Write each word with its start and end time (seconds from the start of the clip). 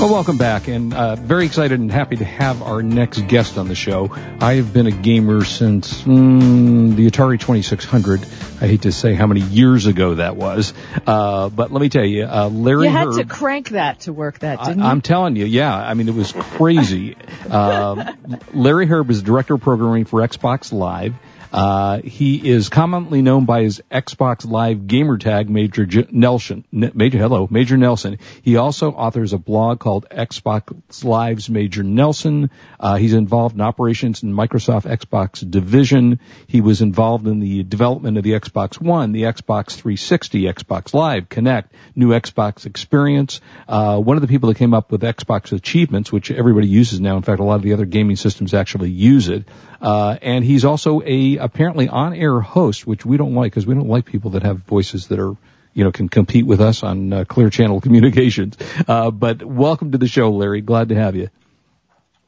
Well, 0.00 0.08
welcome 0.08 0.38
back, 0.38 0.66
and 0.66 0.94
uh, 0.94 1.16
very 1.16 1.44
excited 1.44 1.78
and 1.78 1.92
happy 1.92 2.16
to 2.16 2.24
have 2.24 2.62
our 2.62 2.82
next 2.82 3.28
guest 3.28 3.58
on 3.58 3.68
the 3.68 3.74
show. 3.74 4.08
I 4.40 4.54
have 4.54 4.72
been 4.72 4.86
a 4.86 4.90
gamer 4.90 5.44
since 5.44 6.00
mm, 6.00 6.96
the 6.96 7.10
Atari 7.10 7.38
2600. 7.38 8.22
I 8.62 8.66
hate 8.66 8.82
to 8.82 8.92
say 8.92 9.12
how 9.12 9.26
many 9.26 9.42
years 9.42 9.84
ago 9.84 10.14
that 10.14 10.36
was, 10.36 10.72
uh, 11.06 11.50
but 11.50 11.70
let 11.70 11.82
me 11.82 11.90
tell 11.90 12.06
you, 12.06 12.24
uh, 12.24 12.48
Larry. 12.48 12.86
You 12.86 12.92
had 12.92 13.08
Herb, 13.08 13.16
to 13.16 13.24
crank 13.26 13.68
that 13.70 14.00
to 14.00 14.14
work 14.14 14.38
that, 14.38 14.64
didn't 14.64 14.80
I, 14.80 14.84
you? 14.86 14.90
I'm 14.90 15.02
telling 15.02 15.36
you, 15.36 15.44
yeah. 15.44 15.76
I 15.76 15.92
mean, 15.92 16.08
it 16.08 16.14
was 16.14 16.32
crazy. 16.32 17.14
uh, 17.50 18.14
Larry 18.54 18.86
Hryb 18.86 19.10
is 19.10 19.22
director 19.22 19.56
of 19.56 19.60
programming 19.60 20.06
for 20.06 20.20
Xbox 20.20 20.72
Live. 20.72 21.14
Uh, 21.52 22.00
he 22.02 22.48
is 22.48 22.68
commonly 22.68 23.22
known 23.22 23.44
by 23.44 23.62
his 23.62 23.82
Xbox 23.90 24.48
Live 24.48 24.86
gamer 24.86 25.18
tag, 25.18 25.50
Major 25.50 25.84
J- 25.84 26.06
Nelson. 26.10 26.64
N- 26.72 26.92
Major, 26.94 27.18
hello, 27.18 27.48
Major 27.50 27.76
Nelson. 27.76 28.18
He 28.42 28.56
also 28.56 28.92
authors 28.92 29.32
a 29.32 29.38
blog 29.38 29.80
called 29.80 30.06
Xbox 30.10 31.04
Live's 31.04 31.50
Major 31.50 31.82
Nelson. 31.82 32.50
Uh, 32.78 32.96
he's 32.96 33.14
involved 33.14 33.56
in 33.56 33.60
operations 33.60 34.22
in 34.22 34.32
Microsoft 34.32 34.84
Xbox 34.84 35.48
division. 35.48 36.20
He 36.46 36.60
was 36.60 36.82
involved 36.82 37.26
in 37.26 37.40
the 37.40 37.64
development 37.64 38.16
of 38.16 38.22
the 38.22 38.32
Xbox 38.32 38.80
One, 38.80 39.12
the 39.12 39.22
Xbox 39.22 39.72
360, 39.72 40.42
Xbox 40.42 40.94
Live, 40.94 41.28
Kinect, 41.28 41.70
new 41.96 42.10
Xbox 42.10 42.64
experience. 42.66 43.40
Uh, 43.66 43.98
one 43.98 44.16
of 44.16 44.20
the 44.20 44.28
people 44.28 44.48
that 44.50 44.58
came 44.58 44.72
up 44.74 44.92
with 44.92 45.02
Xbox 45.02 45.52
achievements, 45.52 46.12
which 46.12 46.30
everybody 46.30 46.68
uses 46.68 47.00
now. 47.00 47.16
In 47.16 47.22
fact, 47.22 47.40
a 47.40 47.44
lot 47.44 47.56
of 47.56 47.62
the 47.62 47.72
other 47.72 47.86
gaming 47.86 48.16
systems 48.16 48.54
actually 48.54 48.90
use 48.90 49.28
it. 49.28 49.48
Uh, 49.80 50.16
and 50.20 50.44
he's 50.44 50.64
also 50.64 51.00
a 51.04 51.39
apparently 51.40 51.88
on-air 51.88 52.40
host, 52.40 52.86
which 52.86 53.04
we 53.04 53.16
don't 53.16 53.34
like 53.34 53.52
because 53.52 53.66
we 53.66 53.74
don't 53.74 53.88
like 53.88 54.04
people 54.04 54.32
that 54.32 54.42
have 54.42 54.58
voices 54.58 55.08
that 55.08 55.18
are 55.18 55.36
you 55.72 55.84
know 55.84 55.92
can 55.92 56.08
compete 56.08 56.46
with 56.46 56.60
us 56.60 56.82
on 56.82 57.12
uh, 57.12 57.24
Clear 57.24 57.50
Channel 57.50 57.80
Communications. 57.86 58.56
Uh, 58.86 59.10
but 59.10 59.44
welcome 59.44 59.92
to 59.92 59.98
the 59.98 60.08
show, 60.08 60.30
Larry. 60.30 60.60
Glad 60.60 60.90
to 60.90 60.94
have 60.94 61.16
you. 61.16 61.30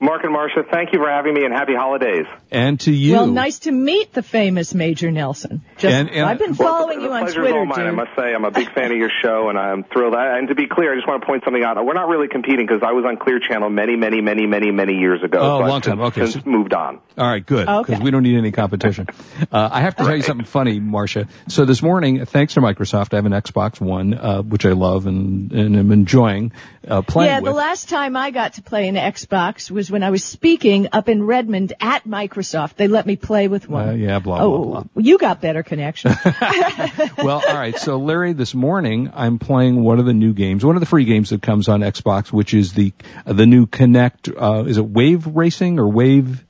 Mark 0.02 0.24
and 0.24 0.34
Marsha, 0.34 0.68
thank 0.68 0.92
you 0.92 0.98
for 0.98 1.08
having 1.08 1.32
me 1.32 1.44
and 1.44 1.54
happy 1.54 1.74
holidays. 1.76 2.26
And 2.50 2.78
to 2.80 2.90
you. 2.92 3.12
Well, 3.14 3.28
nice 3.28 3.60
to 3.60 3.70
meet 3.72 4.12
the 4.12 4.22
famous 4.22 4.74
Major 4.74 5.12
Nelson. 5.12 5.62
Just, 5.78 5.94
And- 5.94 6.10
and- 6.10 6.26
I've 6.26 6.38
been 6.40 6.56
Well, 6.56 6.68
following 6.68 6.98
the, 6.98 7.04
you 7.04 7.08
the 7.08 7.14
on 7.14 7.20
pleasure's 7.22 7.36
Twitter, 7.36 7.58
all 7.58 7.66
mine, 7.66 7.86
I 7.86 7.90
must 7.92 8.10
say. 8.16 8.34
I'm 8.34 8.44
a 8.44 8.50
big 8.50 8.72
fan 8.74 8.90
of 8.90 8.98
your 8.98 9.10
show, 9.22 9.48
and 9.48 9.56
I'm 9.56 9.84
thrilled. 9.84 10.14
And 10.16 10.48
to 10.48 10.56
be 10.56 10.66
clear, 10.66 10.92
I 10.92 10.96
just 10.96 11.06
want 11.06 11.22
to 11.22 11.26
point 11.26 11.44
something 11.44 11.62
out. 11.62 11.76
We're 11.86 11.94
not 11.94 12.08
really 12.08 12.26
competing 12.26 12.66
because 12.66 12.82
I 12.84 12.90
was 12.92 13.04
on 13.06 13.16
Clear 13.16 13.38
Channel 13.38 13.70
many, 13.70 13.94
many, 13.94 14.20
many, 14.20 14.44
many, 14.46 14.72
many 14.72 14.94
years 14.94 15.22
ago. 15.22 15.38
Oh, 15.38 15.58
so 15.58 15.62
I've 15.62 15.68
long 15.70 15.80
time. 15.82 16.00
Okay, 16.00 16.26
Since 16.26 16.44
so- 16.44 16.50
moved 16.50 16.74
on. 16.74 16.98
All 17.16 17.28
right, 17.28 17.44
good. 17.46 17.66
Because 17.66 17.88
Okay. 17.90 17.98
we 18.02 18.10
don't 18.10 18.24
need 18.24 18.36
any 18.38 18.50
competition. 18.50 19.06
Uh, 19.52 19.68
I 19.70 19.82
have 19.82 19.94
to 19.96 20.02
tell 20.04 20.16
you 20.16 20.22
something 20.22 20.46
funny, 20.46 20.80
Marsha. 20.80 21.28
So 21.46 21.64
this 21.64 21.80
morning, 21.80 22.24
thanks 22.24 22.54
to 22.54 22.60
Microsoft, 22.60 23.12
I 23.14 23.16
have 23.16 23.26
an 23.26 23.32
Xbox 23.32 23.80
One, 23.80 24.14
uh, 24.14 24.42
which 24.42 24.66
I 24.66 24.72
love 24.72 25.06
and, 25.06 25.52
and 25.52 25.76
am 25.76 25.92
enjoying 25.92 26.50
uh, 26.88 27.02
playing 27.02 27.30
Yeah, 27.30 27.36
with. 27.38 27.44
the 27.44 27.52
last 27.56 27.88
time 27.88 28.16
I 28.16 28.32
got 28.32 28.54
to 28.54 28.62
play 28.62 28.88
an 28.88 28.96
Xbox 28.96 29.70
was 29.70 29.91
when 29.92 30.02
I 30.02 30.10
was 30.10 30.24
speaking 30.24 30.88
up 30.92 31.08
in 31.08 31.24
Redmond 31.24 31.74
at 31.80 32.04
Microsoft. 32.04 32.74
They 32.76 32.88
let 32.88 33.06
me 33.06 33.16
play 33.16 33.46
with 33.46 33.68
one. 33.68 33.90
Uh, 33.90 33.92
yeah, 33.92 34.18
blah, 34.18 34.38
blah, 34.38 34.46
oh, 34.46 34.64
blah. 34.64 34.84
you 34.96 35.18
got 35.18 35.40
better 35.40 35.62
connection. 35.62 36.12
well, 37.18 37.42
all 37.46 37.54
right. 37.54 37.78
So, 37.78 37.98
Larry, 37.98 38.32
this 38.32 38.54
morning 38.54 39.12
I'm 39.14 39.38
playing 39.38 39.82
one 39.82 40.00
of 40.00 40.06
the 40.06 40.14
new 40.14 40.32
games, 40.32 40.64
one 40.64 40.76
of 40.76 40.80
the 40.80 40.86
free 40.86 41.04
games 41.04 41.30
that 41.30 41.42
comes 41.42 41.68
on 41.68 41.80
Xbox, 41.80 42.32
which 42.32 42.54
is 42.54 42.72
the 42.72 42.92
uh, 43.24 43.34
the 43.34 43.46
new 43.46 43.66
Kinect. 43.66 44.34
Uh, 44.36 44.64
is 44.64 44.78
it 44.78 44.86
Wave 44.86 45.26
Racing 45.26 45.78
or 45.78 45.88
Wave? 45.88 46.44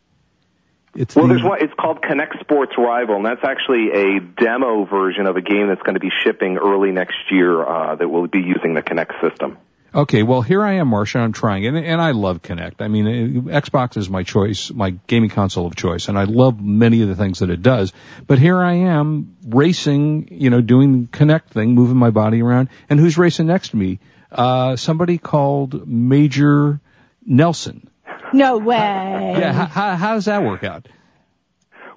It's 0.94 1.16
Well, 1.16 1.26
the, 1.26 1.34
there's 1.34 1.44
one. 1.44 1.62
It's 1.62 1.74
called 1.74 2.02
Kinect 2.02 2.38
Sports 2.40 2.72
Rival, 2.78 3.16
and 3.16 3.24
that's 3.26 3.42
actually 3.42 3.90
a 3.90 4.20
demo 4.20 4.84
version 4.84 5.26
of 5.26 5.36
a 5.36 5.40
game 5.40 5.68
that's 5.68 5.82
going 5.82 5.94
to 5.94 6.00
be 6.00 6.10
shipping 6.22 6.58
early 6.58 6.92
next 6.92 7.16
year 7.30 7.64
uh, 7.64 7.96
that 7.96 8.08
will 8.08 8.26
be 8.28 8.40
using 8.40 8.74
the 8.74 8.82
Kinect 8.82 9.20
system. 9.20 9.58
Okay, 9.94 10.22
well, 10.22 10.40
here 10.40 10.62
I 10.64 10.74
am, 10.74 10.90
Marsha. 10.90 11.20
I'm 11.20 11.32
trying, 11.32 11.66
and, 11.66 11.76
and 11.76 12.00
I 12.00 12.12
love 12.12 12.40
Kinect. 12.40 12.80
I 12.80 12.88
mean, 12.88 13.06
uh, 13.50 13.60
Xbox 13.60 13.98
is 13.98 14.08
my 14.08 14.22
choice, 14.22 14.70
my 14.70 14.90
gaming 15.06 15.28
console 15.28 15.66
of 15.66 15.76
choice, 15.76 16.08
and 16.08 16.18
I 16.18 16.24
love 16.24 16.62
many 16.62 17.02
of 17.02 17.08
the 17.08 17.14
things 17.14 17.40
that 17.40 17.50
it 17.50 17.60
does. 17.60 17.92
But 18.26 18.38
here 18.38 18.58
I 18.58 18.72
am 18.72 19.36
racing, 19.46 20.28
you 20.30 20.48
know, 20.48 20.62
doing 20.62 21.08
Kinect 21.08 21.48
thing, 21.48 21.74
moving 21.74 21.98
my 21.98 22.08
body 22.08 22.40
around, 22.40 22.70
and 22.88 22.98
who's 22.98 23.18
racing 23.18 23.46
next 23.48 23.70
to 23.70 23.76
me? 23.76 24.00
Uh, 24.30 24.76
somebody 24.76 25.18
called 25.18 25.86
Major 25.86 26.80
Nelson. 27.26 27.90
no 28.32 28.56
way. 28.56 29.34
Yeah, 29.38 29.52
how, 29.52 29.66
how, 29.66 29.96
how 29.96 30.14
does 30.14 30.24
that 30.24 30.42
work 30.42 30.64
out? 30.64 30.88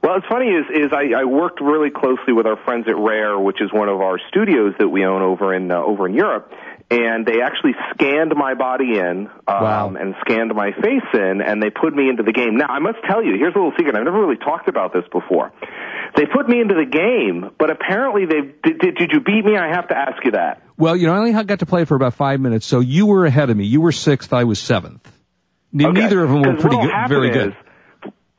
Well, 0.05 0.17
it's 0.17 0.27
funny 0.29 0.49
is 0.53 0.65
is 0.69 0.91
I, 0.93 1.19
I 1.21 1.25
worked 1.25 1.59
really 1.61 1.89
closely 1.89 2.31
with 2.31 2.45
our 2.45 2.57
friends 2.63 2.85
at 2.87 2.95
Rare, 2.95 3.39
which 3.39 3.59
is 3.59 3.73
one 3.73 3.89
of 3.89 4.01
our 4.01 4.19
studios 4.29 4.75
that 4.77 4.87
we 4.87 5.03
own 5.03 5.23
over 5.23 5.51
in 5.51 5.71
uh, 5.71 5.77
over 5.81 6.07
in 6.07 6.13
Europe, 6.13 6.51
and 6.91 7.25
they 7.25 7.41
actually 7.41 7.73
scanned 7.89 8.31
my 8.35 8.53
body 8.53 8.99
in 8.99 9.25
um, 9.47 9.63
Wow. 9.65 9.93
and 9.99 10.13
scanned 10.21 10.53
my 10.53 10.73
face 10.73 11.09
in, 11.11 11.41
and 11.41 11.59
they 11.59 11.71
put 11.71 11.95
me 11.95 12.07
into 12.07 12.21
the 12.21 12.33
game. 12.33 12.55
Now, 12.55 12.67
I 12.69 12.77
must 12.77 12.99
tell 13.09 13.23
you, 13.23 13.33
here's 13.33 13.55
a 13.55 13.57
little 13.57 13.73
secret. 13.75 13.95
I've 13.95 14.03
never 14.03 14.21
really 14.21 14.37
talked 14.37 14.67
about 14.69 14.93
this 14.93 15.05
before. 15.11 15.51
They 16.15 16.27
put 16.27 16.47
me 16.47 16.61
into 16.61 16.75
the 16.75 16.85
game, 16.85 17.49
but 17.57 17.71
apparently 17.71 18.27
they 18.27 18.41
did. 18.61 18.79
Did, 18.79 18.95
did 18.97 19.09
you 19.11 19.21
beat 19.21 19.43
me? 19.43 19.57
I 19.57 19.73
have 19.73 19.87
to 19.87 19.97
ask 19.97 20.23
you 20.23 20.33
that. 20.33 20.61
Well, 20.77 20.95
you 20.95 21.07
know, 21.07 21.13
I 21.13 21.17
only 21.17 21.43
got 21.45 21.59
to 21.59 21.65
play 21.65 21.85
for 21.85 21.95
about 21.95 22.13
five 22.13 22.39
minutes, 22.39 22.67
so 22.67 22.79
you 22.79 23.07
were 23.07 23.25
ahead 23.25 23.49
of 23.49 23.57
me. 23.57 23.65
You 23.65 23.81
were 23.81 23.91
sixth, 23.91 24.33
I 24.33 24.43
was 24.43 24.59
seventh. 24.59 25.11
Okay. 25.73 25.91
Neither 25.91 26.23
of 26.23 26.29
them 26.29 26.43
were 26.43 26.57
pretty 26.57 26.77
good, 26.77 26.91
very 27.09 27.29
is, 27.29 27.35
good. 27.35 27.55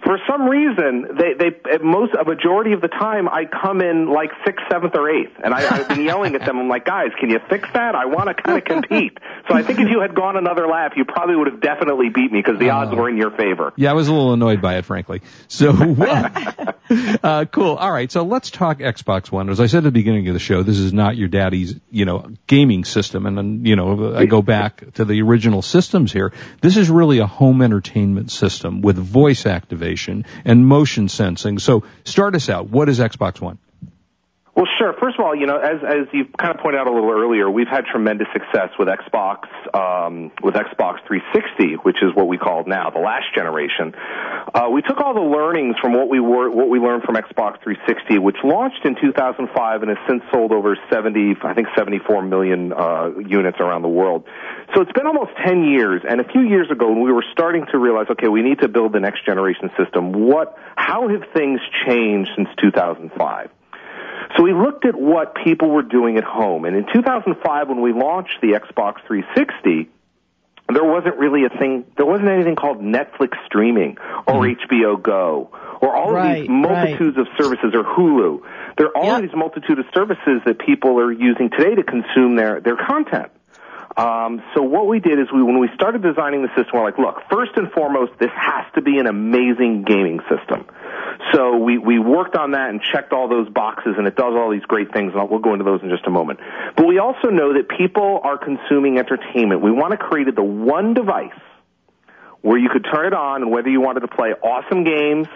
For 0.06 0.18
some 0.28 0.42
reason, 0.48 1.16
they 1.18 1.34
they 1.34 1.78
most 1.82 2.14
a 2.14 2.24
majority 2.24 2.72
of 2.74 2.80
the 2.80 2.86
time 2.86 3.28
I 3.28 3.44
come 3.44 3.80
in 3.80 4.08
like 4.08 4.30
sixth, 4.44 4.64
seventh, 4.70 4.94
or 4.94 5.10
eighth, 5.10 5.32
and 5.42 5.52
I, 5.52 5.68
I've 5.68 5.88
been 5.88 6.02
yelling 6.04 6.36
at 6.36 6.46
them. 6.46 6.60
I'm 6.60 6.68
like, 6.68 6.84
guys, 6.84 7.10
can 7.18 7.28
you 7.28 7.40
fix 7.50 7.68
that? 7.74 7.96
I 7.96 8.04
want 8.06 8.28
to 8.28 8.34
kind 8.40 8.56
of 8.56 8.64
compete. 8.64 9.18
So 9.48 9.54
I 9.56 9.64
think 9.64 9.80
if 9.80 9.88
you 9.90 10.00
had 10.00 10.14
gone 10.14 10.36
another 10.36 10.68
lap, 10.68 10.92
you 10.96 11.04
probably 11.04 11.34
would 11.34 11.48
have 11.48 11.60
definitely 11.60 12.08
beat 12.10 12.30
me 12.30 12.38
because 12.40 12.60
the 12.60 12.70
odds 12.70 12.92
Oh. 12.92 12.96
were 12.96 13.08
in 13.08 13.16
your 13.16 13.32
favor. 13.32 13.72
Yeah, 13.74 13.90
I 13.90 13.94
was 13.94 14.06
a 14.06 14.12
little 14.12 14.32
annoyed 14.32 14.62
by 14.62 14.76
it, 14.76 14.84
frankly. 14.84 15.22
So, 15.48 15.70
uh, 17.22 17.44
cool. 17.46 17.74
All 17.74 17.90
right. 17.90 18.10
So 18.12 18.22
let's 18.22 18.50
talk 18.50 18.78
Xbox 18.78 19.32
One. 19.32 19.50
As 19.50 19.58
I 19.58 19.66
said 19.66 19.78
at 19.78 19.84
the 19.84 19.90
beginning 19.90 20.28
of 20.28 20.34
the 20.34 20.40
show, 20.40 20.62
this 20.62 20.78
is 20.78 20.92
not 20.92 21.16
your 21.16 21.28
daddy's, 21.28 21.74
you 21.90 22.04
know, 22.04 22.30
gaming 22.46 22.84
system. 22.84 23.26
And 23.26 23.36
then, 23.36 23.64
you 23.64 23.74
know, 23.74 24.14
I 24.14 24.26
go 24.26 24.40
back 24.40 24.94
to 24.94 25.04
the 25.04 25.20
original 25.22 25.62
systems 25.62 26.12
here. 26.12 26.32
This 26.60 26.76
is 26.76 26.90
really 26.90 27.18
a 27.18 27.26
home 27.26 27.60
entertainment 27.60 28.30
system 28.30 28.82
with 28.82 28.96
voice 28.98 29.46
activation 29.46 29.95
and 30.44 30.66
motion 30.66 31.08
sensing. 31.08 31.58
So 31.58 31.84
start 32.04 32.34
us 32.34 32.48
out. 32.48 32.68
What 32.68 32.88
is 32.88 32.98
Xbox 32.98 33.40
One? 33.40 33.58
Well, 34.56 34.64
sure. 34.78 34.94
First 34.98 35.18
of 35.18 35.24
all, 35.26 35.36
you 35.36 35.44
know, 35.44 35.58
as 35.58 35.84
as 35.84 36.08
you 36.14 36.24
kind 36.38 36.56
of 36.56 36.62
pointed 36.62 36.80
out 36.80 36.86
a 36.86 36.90
little 36.90 37.10
earlier, 37.10 37.50
we've 37.50 37.68
had 37.68 37.84
tremendous 37.84 38.26
success 38.32 38.70
with 38.78 38.88
Xbox 38.88 39.44
um, 39.76 40.32
with 40.42 40.54
Xbox 40.54 41.06
360, 41.06 41.74
which 41.84 41.98
is 42.00 42.14
what 42.14 42.26
we 42.26 42.38
call 42.38 42.64
now 42.66 42.88
the 42.88 42.98
last 42.98 43.26
generation. 43.34 43.92
Uh, 44.54 44.70
we 44.72 44.80
took 44.80 44.96
all 45.02 45.12
the 45.12 45.20
learnings 45.20 45.76
from 45.78 45.92
what 45.92 46.08
we 46.08 46.20
were 46.20 46.48
what 46.48 46.70
we 46.70 46.78
learned 46.78 47.02
from 47.02 47.16
Xbox 47.16 47.60
360, 47.64 48.18
which 48.18 48.36
launched 48.42 48.82
in 48.86 48.96
2005 48.98 49.82
and 49.82 49.90
has 49.90 49.98
since 50.08 50.22
sold 50.32 50.52
over 50.52 50.74
70, 50.88 51.36
I 51.42 51.52
think 51.52 51.68
74 51.76 52.22
million 52.22 52.72
uh, 52.72 53.10
units 53.28 53.58
around 53.60 53.82
the 53.82 53.92
world. 53.92 54.24
So 54.74 54.80
it's 54.80 54.92
been 54.92 55.06
almost 55.06 55.32
10 55.44 55.64
years, 55.64 56.00
and 56.08 56.18
a 56.18 56.24
few 56.24 56.40
years 56.40 56.70
ago, 56.70 56.88
when 56.88 57.02
we 57.02 57.12
were 57.12 57.26
starting 57.30 57.66
to 57.72 57.78
realize, 57.78 58.06
okay, 58.12 58.28
we 58.28 58.40
need 58.40 58.60
to 58.60 58.68
build 58.68 58.94
the 58.94 59.00
next 59.00 59.26
generation 59.26 59.68
system. 59.76 60.12
What, 60.12 60.56
how 60.76 61.08
have 61.08 61.28
things 61.34 61.60
changed 61.86 62.30
since 62.36 62.48
2005? 62.58 63.50
So 64.36 64.42
we 64.42 64.52
looked 64.52 64.84
at 64.84 64.94
what 64.94 65.34
people 65.34 65.70
were 65.70 65.82
doing 65.82 66.16
at 66.18 66.24
home. 66.24 66.64
And 66.64 66.76
in 66.76 66.86
2005, 66.92 67.68
when 67.68 67.80
we 67.80 67.92
launched 67.92 68.38
the 68.40 68.48
Xbox 68.48 68.96
360, 69.06 69.90
there 70.72 70.84
wasn't 70.84 71.16
really 71.16 71.44
a 71.44 71.48
thing, 71.48 71.84
there 71.96 72.06
wasn't 72.06 72.28
anything 72.28 72.56
called 72.56 72.80
Netflix 72.80 73.34
streaming 73.46 73.98
or 74.26 74.42
mm-hmm. 74.42 74.74
HBO 74.74 75.00
Go 75.00 75.50
or 75.80 75.94
all 75.94 76.16
of 76.16 76.22
these 76.22 76.48
Right, 76.48 76.50
multitudes 76.50 77.16
of 77.18 77.28
services 77.38 77.72
or 77.74 77.84
Hulu. 77.84 78.42
There 78.76 78.88
are 78.88 78.96
all 78.96 79.20
Yep. 79.20 79.22
these 79.22 79.36
multitude 79.36 79.78
of 79.78 79.86
services 79.94 80.42
that 80.44 80.58
people 80.58 80.98
are 80.98 81.12
using 81.12 81.50
today 81.50 81.74
to 81.74 81.82
consume 81.82 82.36
their, 82.36 82.60
their 82.60 82.76
content. 82.76 83.30
Um, 83.96 84.42
so 84.54 84.60
what 84.60 84.86
we 84.86 85.00
did 85.00 85.18
is 85.18 85.26
we, 85.32 85.42
when 85.42 85.58
we 85.58 85.68
started 85.74 86.02
designing 86.02 86.42
the 86.42 86.48
system, 86.48 86.72
we're 86.74 86.84
like, 86.84 86.98
look, 86.98 87.22
first 87.30 87.52
and 87.56 87.72
foremost, 87.72 88.12
this 88.20 88.30
has 88.34 88.66
to 88.74 88.82
be 88.82 88.98
an 88.98 89.06
amazing 89.06 89.84
gaming 89.84 90.20
system. 90.28 90.66
So 91.32 91.56
we, 91.56 91.78
we 91.78 91.98
worked 91.98 92.36
on 92.36 92.50
that 92.50 92.68
and 92.68 92.82
checked 92.82 93.12
all 93.12 93.26
those 93.28 93.48
boxes, 93.48 93.94
and 93.96 94.06
it 94.06 94.14
does 94.14 94.34
all 94.34 94.50
these 94.50 94.64
great 94.64 94.92
things, 94.92 95.12
and 95.14 95.30
we'll 95.30 95.40
go 95.40 95.54
into 95.54 95.64
those 95.64 95.82
in 95.82 95.88
just 95.88 96.06
a 96.06 96.10
moment. 96.10 96.40
But 96.76 96.86
we 96.86 96.98
also 96.98 97.28
know 97.28 97.54
that 97.54 97.70
people 97.70 98.20
are 98.22 98.36
consuming 98.36 98.98
entertainment. 98.98 99.62
We 99.62 99.72
want 99.72 99.92
to 99.92 99.96
create 99.96 100.34
the 100.34 100.42
one 100.42 100.92
device 100.92 101.30
where 102.42 102.58
you 102.58 102.68
could 102.68 102.84
turn 102.84 103.06
it 103.06 103.14
on, 103.14 103.42
and 103.42 103.50
whether 103.50 103.70
you 103.70 103.80
wanted 103.80 104.00
to 104.00 104.08
play 104.08 104.32
awesome 104.32 104.84
games, 104.84 105.26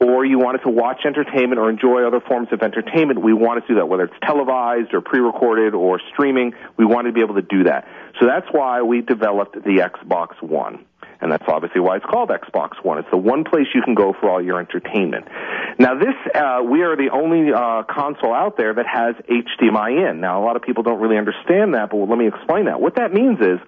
or 0.00 0.24
you 0.24 0.38
wanted 0.38 0.62
to 0.62 0.70
watch 0.70 1.02
entertainment 1.04 1.60
or 1.60 1.68
enjoy 1.68 2.06
other 2.06 2.20
forms 2.20 2.48
of 2.52 2.62
entertainment, 2.62 3.20
we 3.20 3.34
wanted 3.34 3.62
to 3.62 3.68
do 3.68 3.74
that, 3.76 3.86
whether 3.86 4.04
it's 4.04 4.14
televised 4.22 4.94
or 4.94 5.02
pre-recorded 5.02 5.74
or 5.74 6.00
streaming, 6.12 6.54
we 6.78 6.86
wanted 6.86 7.10
to 7.10 7.14
be 7.14 7.20
able 7.20 7.34
to 7.34 7.42
do 7.42 7.64
that. 7.64 7.86
So 8.18 8.26
that's 8.26 8.46
why 8.50 8.80
we 8.80 9.02
developed 9.02 9.54
the 9.54 9.90
Xbox 9.90 10.40
One. 10.42 10.86
And 11.20 11.30
that's 11.30 11.44
obviously 11.46 11.82
why 11.82 11.96
it's 11.96 12.06
called 12.06 12.30
Xbox 12.30 12.82
One. 12.82 12.96
It's 12.96 13.10
the 13.10 13.18
one 13.18 13.44
place 13.44 13.66
you 13.74 13.82
can 13.82 13.94
go 13.94 14.14
for 14.18 14.30
all 14.30 14.42
your 14.42 14.58
entertainment. 14.58 15.28
Now 15.78 15.98
this, 15.98 16.14
uh, 16.34 16.62
we 16.64 16.80
are 16.80 16.96
the 16.96 17.10
only 17.12 17.52
uh, 17.52 17.82
console 17.82 18.32
out 18.32 18.56
there 18.56 18.72
that 18.72 18.86
has 18.86 19.16
HDMI 19.28 20.10
in. 20.10 20.20
Now 20.20 20.42
a 20.42 20.44
lot 20.44 20.56
of 20.56 20.62
people 20.62 20.82
don't 20.82 21.00
really 21.00 21.18
understand 21.18 21.74
that, 21.74 21.90
but 21.90 21.98
let 21.98 22.18
me 22.18 22.26
explain 22.26 22.64
that. 22.66 22.80
What 22.80 22.96
that 22.96 23.12
means 23.12 23.38
is, 23.40 23.58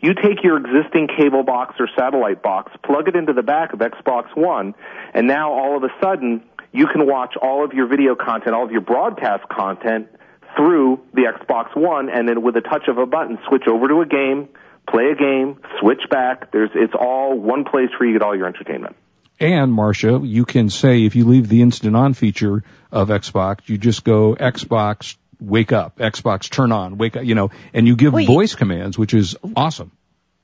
you 0.00 0.14
take 0.14 0.42
your 0.42 0.58
existing 0.58 1.08
cable 1.16 1.42
box 1.42 1.76
or 1.78 1.88
satellite 1.96 2.42
box, 2.42 2.72
plug 2.84 3.08
it 3.08 3.16
into 3.16 3.32
the 3.32 3.42
back 3.42 3.72
of 3.72 3.80
Xbox 3.80 4.36
One, 4.36 4.74
and 5.14 5.26
now 5.26 5.52
all 5.52 5.76
of 5.76 5.84
a 5.84 5.90
sudden 6.00 6.42
you 6.72 6.86
can 6.86 7.06
watch 7.06 7.34
all 7.40 7.64
of 7.64 7.72
your 7.72 7.86
video 7.86 8.14
content, 8.14 8.54
all 8.54 8.64
of 8.64 8.72
your 8.72 8.82
broadcast 8.82 9.48
content 9.48 10.08
through 10.56 11.00
the 11.14 11.22
Xbox 11.22 11.76
One, 11.76 12.08
and 12.08 12.28
then 12.28 12.42
with 12.42 12.56
a 12.56 12.60
touch 12.60 12.88
of 12.88 12.98
a 12.98 13.06
button, 13.06 13.38
switch 13.48 13.64
over 13.68 13.88
to 13.88 14.00
a 14.00 14.06
game, 14.06 14.48
play 14.88 15.10
a 15.10 15.14
game, 15.14 15.60
switch 15.80 16.02
back. 16.10 16.52
There's, 16.52 16.70
it's 16.74 16.94
all 16.98 17.38
one 17.38 17.64
place 17.64 17.90
where 17.98 18.08
you 18.08 18.14
get 18.14 18.22
all 18.22 18.36
your 18.36 18.46
entertainment. 18.46 18.96
And 19.38 19.70
Marsha, 19.72 20.26
you 20.26 20.46
can 20.46 20.70
say 20.70 21.04
if 21.04 21.14
you 21.14 21.26
leave 21.26 21.48
the 21.48 21.60
instant 21.60 21.94
on 21.94 22.14
feature 22.14 22.64
of 22.90 23.08
Xbox, 23.08 23.68
you 23.68 23.76
just 23.76 24.02
go 24.02 24.34
Xbox 24.34 25.16
wake 25.40 25.72
up, 25.72 25.98
Xbox 25.98 26.50
turn 26.50 26.72
on, 26.72 26.98
wake 26.98 27.16
up, 27.16 27.24
you 27.24 27.34
know, 27.34 27.50
and 27.72 27.86
you 27.86 27.96
give 27.96 28.12
Wait. 28.12 28.26
voice 28.26 28.54
commands, 28.54 28.98
which 28.98 29.14
is 29.14 29.36
awesome. 29.54 29.92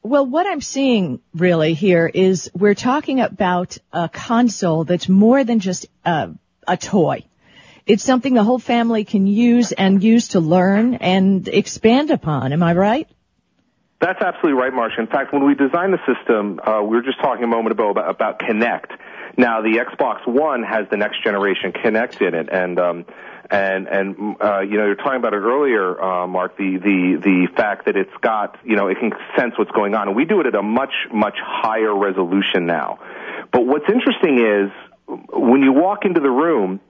Well, 0.03 0.27
what 0.27 0.47
I'm 0.47 0.61
seeing 0.61 1.21
really 1.33 1.75
here 1.75 2.11
is 2.13 2.51
we're 2.55 2.75
talking 2.75 3.21
about 3.21 3.79
a 3.93 4.09
console 4.09 4.85
that's 4.85 5.09
more 5.09 5.45
than 5.45 5.61
just 5.61 5.87
a, 6.05 6.31
a 6.67 6.77
toy. 6.77 7.25
It's 7.87 8.03
something 8.03 8.35
the 8.35 8.45
whole 8.45 8.59
family 8.59 9.05
can 9.05 9.27
use 9.27 9.73
and 9.73 10.03
use 10.03 10.29
to 10.29 10.41
learn 10.41 10.95
and 10.95 11.47
expand 11.49 12.11
upon. 12.11 12.53
Am 12.53 12.63
I 12.63 12.75
right? 12.75 13.09
That's 14.01 14.21
absolutely 14.21 14.61
right, 14.61 14.73
Marsha. 14.73 14.99
In 14.99 15.07
fact, 15.07 15.33
when 15.33 15.45
we 15.47 15.55
designed 15.55 15.93
the 15.93 16.15
system, 16.15 16.59
uh, 16.59 16.83
we 16.83 16.97
were 16.97 17.03
just 17.03 17.21
talking 17.21 17.45
a 17.45 17.49
moment 17.49 17.73
ago 17.73 17.91
about, 17.91 18.11
about 18.11 18.41
Kinect. 18.41 18.91
Now, 19.37 19.63
the 19.63 19.79
Xbox 19.79 20.27
One 20.27 20.65
has 20.65 20.89
the 20.91 20.97
next 20.97 21.23
generation 21.23 21.73
Kinect 21.73 22.21
in 22.21 22.35
it, 22.35 22.49
and 22.51 22.81
um, 22.81 23.07
and 23.53 23.87
and 23.87 24.37
uh, 24.41 24.61
you 24.61 24.79
know, 24.79 24.87
you're 24.87 24.95
talking 24.95 25.19
about 25.19 25.35
it 25.35 25.41
earlier, 25.41 26.03
uh, 26.03 26.27
Mark. 26.27 26.57
The 26.57 26.79
the 26.79 27.21
the 27.23 27.47
fact 27.55 27.85
that 27.85 27.97
it's 27.97 28.17
got 28.23 28.59
you 28.65 28.77
know, 28.77 28.89
it 28.89 28.99
can 28.99 29.13
sense 29.37 29.53
what's 29.59 29.71
going 29.73 29.95
on, 29.95 30.09
and 30.09 30.17
we 30.17 30.25
do 30.25 30.41
it 30.41 30.47
at 30.47 30.55
a 30.55 30.63
much 30.63 30.95
much 31.13 31.37
higher 31.39 31.95
resolution 31.95 32.65
now. 32.65 32.99
But 33.53 33.67
what's 33.67 33.85
interesting 33.93 34.39
is 34.39 34.71
when 35.07 35.63
you 35.63 35.73
walk 35.73 36.07
into 36.07 36.21
the 36.21 36.31
room, 36.31 36.81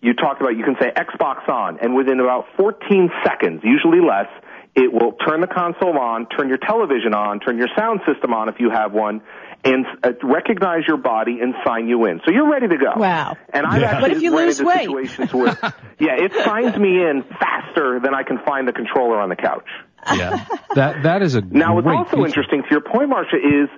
you 0.00 0.14
talked 0.14 0.40
about 0.40 0.56
you 0.56 0.62
can 0.62 0.76
say 0.80 0.92
Xbox 0.94 1.48
on, 1.48 1.80
and 1.80 1.96
within 1.96 2.20
about 2.20 2.46
14 2.56 3.10
seconds, 3.24 3.62
usually 3.64 4.00
less, 4.00 4.28
it 4.76 4.92
will 4.92 5.12
turn 5.26 5.40
the 5.40 5.48
console 5.48 5.98
on, 5.98 6.26
turn 6.28 6.48
your 6.48 6.58
television 6.58 7.14
on, 7.14 7.40
turn 7.40 7.58
your 7.58 7.68
sound 7.76 8.00
system 8.06 8.32
on 8.32 8.48
if 8.48 8.60
you 8.60 8.70
have 8.70 8.92
one, 8.92 9.22
and 9.64 9.86
uh, 10.02 10.12
recognize 10.22 10.82
your 10.88 10.96
body 10.96 11.38
and 11.40 11.54
sign 11.64 11.88
you 11.88 12.04
in. 12.06 12.20
So 12.24 12.32
you're 12.32 12.50
ready 12.50 12.68
to 12.68 12.76
go. 12.76 12.92
Wow. 12.96 13.36
And 13.52 13.64
I've 13.66 13.80
Yeah. 13.80 13.86
actually 13.88 14.02
What 14.02 14.10
if 14.16 14.22
you 14.22 14.34
lose 14.34 14.60
weight? 14.62 14.80
situations 14.80 15.32
where, 15.32 15.56
yeah, 16.00 16.16
it 16.18 16.32
signs 16.44 16.76
me 16.76 17.00
in 17.02 17.22
faster 17.38 18.00
than 18.02 18.14
I 18.14 18.22
can 18.24 18.38
find 18.46 18.66
the 18.66 18.72
controller 18.72 19.20
on 19.20 19.28
the 19.28 19.36
couch. 19.36 19.68
Yeah. 20.14 20.44
that, 20.74 21.04
that 21.04 21.22
is 21.22 21.36
a 21.36 21.40
Now, 21.50 21.74
what's 21.76 21.86
also 21.86 22.16
feature. 22.16 22.26
interesting 22.26 22.62
to 22.62 22.68
your 22.70 22.80
point, 22.80 23.10
Marsha, 23.10 23.36
is 23.36 23.68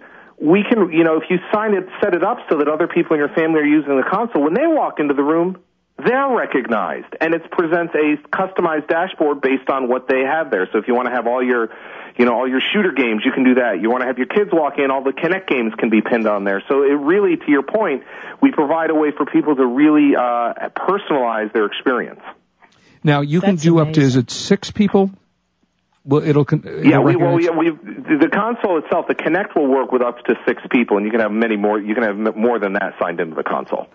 we 0.40 0.64
can, 0.68 0.90
you 0.90 1.04
know, 1.04 1.16
if 1.18 1.24
you 1.28 1.36
sign 1.52 1.74
it, 1.74 1.84
set 2.02 2.14
it 2.14 2.24
up 2.24 2.38
so 2.50 2.58
that 2.58 2.68
other 2.68 2.88
people 2.88 3.14
in 3.14 3.18
your 3.20 3.28
family 3.30 3.60
are 3.60 3.64
using 3.66 3.96
the 3.96 4.08
console, 4.10 4.42
when 4.42 4.54
they 4.54 4.66
walk 4.66 4.98
into 5.00 5.14
the 5.14 5.22
room, 5.22 5.58
they're 6.04 6.28
recognized, 6.34 7.14
and 7.20 7.34
it 7.34 7.48
presents 7.52 7.94
a 7.94 8.16
customized 8.34 8.88
dashboard 8.88 9.40
based 9.40 9.68
on 9.70 9.86
what 9.88 10.08
they 10.08 10.22
have 10.22 10.50
there. 10.50 10.68
So 10.72 10.78
if 10.78 10.88
you 10.88 10.94
want 10.94 11.06
to 11.06 11.14
have 11.14 11.28
all 11.28 11.40
your, 11.40 11.68
you 12.16 12.24
know, 12.24 12.34
all 12.34 12.48
your 12.48 12.60
shooter 12.72 12.92
games, 12.92 13.22
you 13.24 13.32
can 13.32 13.44
do 13.44 13.54
that. 13.56 13.80
You 13.80 13.90
want 13.90 14.02
to 14.02 14.06
have 14.06 14.18
your 14.18 14.28
kids 14.28 14.50
walk 14.52 14.78
in, 14.78 14.90
all 14.90 15.02
the 15.02 15.12
Kinect 15.12 15.48
games 15.48 15.72
can 15.76 15.90
be 15.90 16.00
pinned 16.00 16.26
on 16.26 16.44
there. 16.44 16.62
So 16.68 16.82
it 16.82 16.94
really, 16.94 17.36
to 17.36 17.50
your 17.50 17.62
point, 17.62 18.04
we 18.40 18.52
provide 18.52 18.90
a 18.90 18.94
way 18.94 19.10
for 19.16 19.26
people 19.26 19.56
to 19.56 19.66
really 19.66 20.14
uh, 20.14 20.68
personalize 20.76 21.52
their 21.52 21.66
experience. 21.66 22.20
Now 23.02 23.20
you 23.20 23.40
can 23.40 23.56
That's 23.56 23.62
do 23.62 23.78
up 23.80 23.92
to, 23.94 24.00
is 24.00 24.16
it 24.16 24.30
six 24.30 24.70
people? 24.70 25.10
Well, 26.04 26.22
it'll, 26.22 26.44
con- 26.44 26.62
Yeah, 26.64 27.00
it'll 27.00 27.04
we, 27.04 27.16
well, 27.16 27.40
yeah, 27.40 27.50
we 27.50 27.70
the 27.70 28.28
console 28.32 28.78
itself, 28.78 29.06
the 29.08 29.14
Kinect 29.14 29.56
will 29.56 29.66
work 29.68 29.90
with 29.90 30.02
up 30.02 30.22
to 30.24 30.34
six 30.46 30.62
people, 30.70 30.98
and 30.98 31.06
you 31.06 31.10
can 31.10 31.20
have 31.20 31.32
many 31.32 31.56
more. 31.56 31.80
You 31.80 31.94
can 31.94 32.04
have 32.04 32.36
more 32.36 32.58
than 32.58 32.74
that 32.74 32.94
signed 33.00 33.20
into 33.20 33.34
the 33.34 33.42
console. 33.42 33.88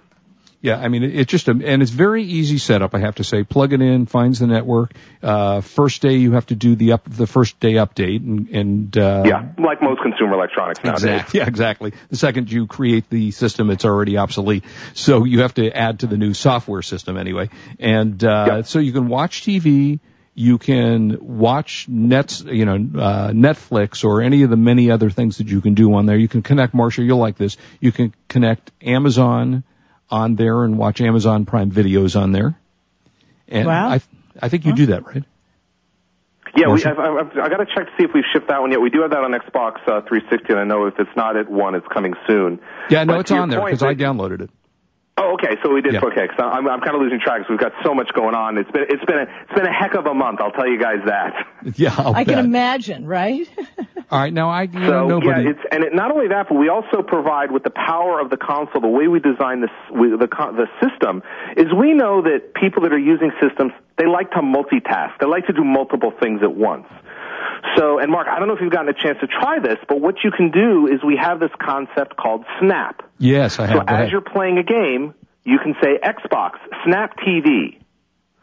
Yeah, 0.62 0.78
I 0.78 0.90
mean, 0.90 1.04
it- 1.04 1.16
it's 1.16 1.32
just 1.32 1.48
a, 1.48 1.52
and 1.52 1.82
it's 1.82 1.92
very 1.92 2.24
easy 2.24 2.58
setup, 2.58 2.94
I 2.94 3.00
have 3.00 3.16
to 3.16 3.24
say. 3.24 3.44
Plug 3.44 3.72
it 3.72 3.82
in, 3.82 4.06
finds 4.08 4.40
the 4.40 4.48
network. 4.48 4.92
Uh, 5.24 5.62
first 5.62 6.02
day 6.02 6.18
you 6.18 6.34
have 6.34 6.48
to 6.48 6.56
do 6.56 6.76
the 6.76 6.92
up, 6.94 7.06
the 7.10 7.28
first 7.28 7.60
day 7.62 7.74
update 7.74 8.18
and, 8.26 8.50
and, 8.50 8.98
uh, 8.98 9.24
yeah, 9.26 9.46
like 9.58 9.82
most 9.82 10.02
consumer 10.02 10.34
electronics 10.34 10.84
nowadays. 10.84 11.04
Exactly. 11.04 11.40
Yeah, 11.40 11.48
exactly. 11.48 11.94
The 12.10 12.18
second 12.18 12.52
you 12.52 12.68
create 12.68 13.10
the 13.10 13.32
system, 13.32 13.70
it's 13.70 13.86
already 13.86 14.18
obsolete. 14.18 14.66
So 14.94 15.24
you 15.24 15.42
have 15.44 15.54
to 15.54 15.72
add 15.72 16.00
to 16.02 16.08
the 16.08 16.18
new 16.18 16.34
software 16.34 16.82
system 16.82 17.16
anyway. 17.16 17.50
And, 17.80 18.22
uh, 18.22 18.64
so 18.64 18.80
you 18.80 18.92
can 18.92 19.08
watch 19.08 19.44
TV, 19.44 20.00
you 20.36 20.58
can 20.58 21.18
watch 21.22 21.88
nets, 21.88 22.42
you 22.46 22.66
know, 22.66 22.76
uh, 23.02 23.30
Netflix 23.32 24.04
or 24.04 24.22
any 24.22 24.44
of 24.44 24.50
the 24.50 24.58
many 24.58 24.92
other 24.92 25.10
things 25.10 25.38
that 25.38 25.48
you 25.48 25.62
can 25.62 25.74
do 25.74 25.94
on 25.94 26.06
there. 26.06 26.18
You 26.18 26.28
can 26.28 26.42
connect, 26.42 26.74
Marsha, 26.74 27.06
you'll 27.06 27.18
like 27.18 27.38
this. 27.38 27.56
You 27.80 27.94
can 27.94 28.14
connect 28.28 28.72
Amazon 28.82 29.64
on 30.12 30.36
there 30.36 30.64
and 30.64 30.78
watch 30.78 31.02
Amazon 31.02 31.46
Prime 31.46 31.72
videos 31.72 32.20
on 32.20 32.32
there. 32.32 32.58
And 33.48 33.68
Wow. 33.68 33.90
I, 33.90 34.02
I 34.42 34.50
think 34.50 34.66
you 34.66 34.74
do 34.74 34.88
that, 34.88 35.06
right? 35.06 35.24
Yeah, 36.56 36.68
we, 36.74 36.84
I've, 36.84 36.98
I've, 36.98 37.28
I've 37.28 37.50
got 37.50 37.58
to 37.58 37.66
check 37.66 37.86
to 37.86 37.92
see 37.98 38.04
if 38.06 38.12
we've 38.14 38.24
shipped 38.34 38.48
that 38.48 38.60
one 38.60 38.72
yet. 38.72 38.82
We 38.82 38.90
do 38.90 39.02
have 39.02 39.12
that 39.12 39.20
on 39.24 39.32
Xbox 39.32 39.76
uh, 39.88 40.02
360, 40.08 40.54
and 40.54 40.60
I 40.60 40.64
know 40.64 40.86
if 40.86 40.96
it's 40.98 41.16
not 41.16 41.38
at 41.38 41.50
one, 41.50 41.76
it's 41.76 41.86
coming 41.94 42.14
soon. 42.28 42.60
Yeah, 42.90 43.04
no, 43.04 43.14
But 43.14 43.20
it's 43.22 43.30
to 43.30 43.36
your 43.36 43.44
on 43.44 43.50
there 43.50 43.64
because 43.64 43.84
I 43.84 43.94
downloaded 43.94 44.42
it. 44.42 44.50
Oh, 45.22 45.34
okay. 45.34 45.56
So 45.62 45.74
we 45.74 45.82
did. 45.82 45.94
Yeah. 45.94 46.00
Okay, 46.06 46.28
because 46.28 46.40
I'm, 46.40 46.68
I'm 46.68 46.80
kind 46.80 46.96
of 46.96 47.02
losing 47.02 47.20
track. 47.20 47.40
because 47.42 47.50
we've 47.50 47.60
got 47.60 47.74
so 47.84 47.94
much 47.94 48.10
going 48.14 48.36
on. 48.36 48.58
It's 48.58 48.72
been 48.72 48.86
it's 48.88 49.04
been 49.06 49.18
a, 49.20 49.24
it's 49.24 49.54
been 49.54 49.66
a 49.66 49.74
heck 49.74 49.94
of 49.96 50.06
a 50.06 50.14
month. 50.14 50.40
I'll 50.42 50.52
tell 50.52 50.68
you 50.68 50.80
guys 50.80 51.00
that. 51.06 51.46
Yeah, 51.76 51.94
I'll 51.98 52.16
I 52.16 52.24
can 52.24 52.40
imagine, 52.40 53.06
right? 53.06 53.48
All 54.12 54.20
right, 54.20 54.34
now 54.34 54.50
I, 54.50 54.64
you 54.64 54.72
So 54.80 54.80
know, 54.80 55.08
nobody. 55.20 55.44
yeah, 55.44 55.50
it's 55.52 55.60
and 55.72 55.84
it, 55.84 55.94
not 55.94 56.10
only 56.12 56.30
that, 56.30 56.48
but 56.50 56.56
we 56.56 56.70
also 56.70 57.04
provide 57.04 57.52
with 57.52 57.64
the 57.64 57.70
power 57.70 58.20
of 58.22 58.30
the 58.30 58.38
console. 58.38 58.80
The 58.82 58.88
way 58.88 59.08
we 59.08 59.20
design 59.20 59.60
this 59.62 59.70
with 59.92 60.20
the 60.20 60.28
the 60.28 60.68
system 60.82 61.22
is 61.58 61.68
we 61.78 61.94
know 61.94 62.22
that 62.24 62.54
people 62.56 62.84
that 62.84 62.94
are 62.94 62.98
using 62.98 63.32
systems 63.42 63.74
they 63.98 64.08
like 64.08 64.32
to 64.32 64.40
multitask. 64.42 65.20
They 65.20 65.28
like 65.28 65.46
to 65.48 65.54
do 65.54 65.64
multiple 65.66 66.14
things 66.22 66.40
at 66.42 66.56
once. 66.56 66.88
So, 67.78 68.00
and 68.00 68.12
Mark, 68.12 68.28
I 68.28 68.40
don't 68.40 68.48
know 68.48 68.56
if 68.56 68.62
you've 68.62 68.72
gotten 68.72 68.90
a 68.90 68.94
chance 68.94 69.20
to 69.22 69.28
try 69.28 69.60
this, 69.60 69.78
but 69.88 70.02
what 70.02 70.16
you 70.24 70.32
can 70.32 70.52
do 70.52 70.88
is 70.88 71.04
we 71.04 71.18
have 71.18 71.40
this 71.40 71.52
concept 71.62 72.16
called 72.18 72.46
Snap. 72.60 73.04
yes, 73.18 73.60
I 73.60 73.68
have. 73.68 73.78
So 73.78 73.84
as 73.88 74.12
you're 74.12 74.22
playing 74.22 74.58
a 74.58 74.64
game, 74.64 75.14
you 75.44 75.60
can 75.60 75.76
say 75.82 75.98
Xbox, 75.98 76.54
Snap 76.86 77.18
TV. 77.20 77.80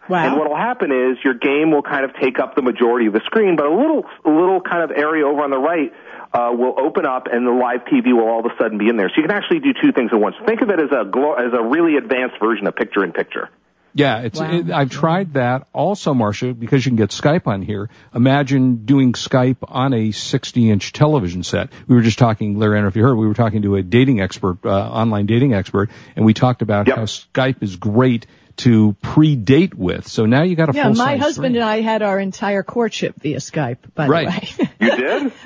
Wow. 0.08 0.24
And 0.24 0.36
what 0.36 0.48
will 0.48 0.56
happen 0.56 0.92
is 0.92 1.18
your 1.24 1.34
game 1.34 1.72
will 1.72 1.82
kind 1.82 2.04
of 2.04 2.12
take 2.20 2.38
up 2.38 2.54
the 2.54 2.62
majority 2.62 3.06
of 3.06 3.12
the 3.12 3.20
screen, 3.24 3.56
but 3.56 3.66
a 3.66 3.74
little, 3.74 4.04
a 4.24 4.30
little 4.30 4.60
kind 4.60 4.82
of 4.82 4.96
area 4.96 5.26
over 5.26 5.42
on 5.42 5.50
the 5.50 5.58
right 5.58 5.92
uh, 6.32 6.52
will 6.52 6.74
open 6.78 7.06
up, 7.06 7.26
and 7.32 7.46
the 7.46 7.50
live 7.50 7.80
TV 7.84 8.12
will 8.12 8.28
all 8.28 8.40
of 8.40 8.46
a 8.46 8.54
sudden 8.58 8.78
be 8.78 8.88
in 8.88 8.96
there. 8.96 9.08
So 9.08 9.14
you 9.16 9.22
can 9.22 9.30
actually 9.30 9.60
do 9.60 9.72
two 9.72 9.92
things 9.92 10.10
at 10.12 10.20
once. 10.20 10.36
Think 10.46 10.60
of 10.62 10.70
it 10.70 10.80
as 10.80 10.90
a 10.92 11.04
glo- 11.04 11.34
as 11.34 11.52
a 11.52 11.62
really 11.62 11.96
advanced 11.96 12.36
version 12.40 12.66
of 12.66 12.76
picture 12.76 13.02
in 13.04 13.12
picture. 13.12 13.48
Yeah, 13.96 14.20
it's. 14.20 14.38
Wow. 14.38 14.52
It, 14.52 14.70
I've 14.70 14.90
tried 14.90 15.34
that 15.34 15.66
also, 15.72 16.12
Marsha, 16.12 16.58
because 16.58 16.84
you 16.84 16.90
can 16.90 16.96
get 16.96 17.10
Skype 17.10 17.46
on 17.46 17.62
here. 17.62 17.88
Imagine 18.14 18.84
doing 18.84 19.14
Skype 19.14 19.56
on 19.62 19.94
a 19.94 20.08
60-inch 20.10 20.92
television 20.92 21.42
set. 21.42 21.70
We 21.88 21.94
were 21.96 22.02
just 22.02 22.18
talking, 22.18 22.58
Larry. 22.58 22.74
I 22.74 22.76
don't 22.76 22.84
know 22.84 22.88
if 22.88 22.96
you 22.96 23.02
heard. 23.02 23.16
We 23.16 23.26
were 23.26 23.34
talking 23.34 23.62
to 23.62 23.76
a 23.76 23.82
dating 23.82 24.20
expert, 24.20 24.58
uh, 24.64 24.68
online 24.70 25.24
dating 25.24 25.54
expert, 25.54 25.90
and 26.14 26.26
we 26.26 26.34
talked 26.34 26.60
about 26.60 26.86
Yep. 26.88 26.96
how 26.96 27.02
Skype 27.04 27.62
is 27.62 27.76
great 27.76 28.26
to 28.56 28.94
pre-date 29.02 29.74
with. 29.74 30.06
So 30.08 30.26
now 30.26 30.42
you 30.42 30.56
got 30.56 30.68
a 30.68 30.72
yeah, 30.74 30.84
full 30.84 30.96
Yeah, 30.96 31.04
my 31.04 31.16
husband 31.16 31.56
and 31.56 31.64
I 31.64 31.80
had 31.80 32.02
our 32.02 32.18
entire 32.18 32.62
courtship 32.62 33.14
via 33.20 33.38
Skype, 33.38 33.78
by 33.94 34.08
Right. 34.08 34.28
the 34.56 34.62
way. 34.64 34.70
You 34.80 34.96
did? 34.96 35.32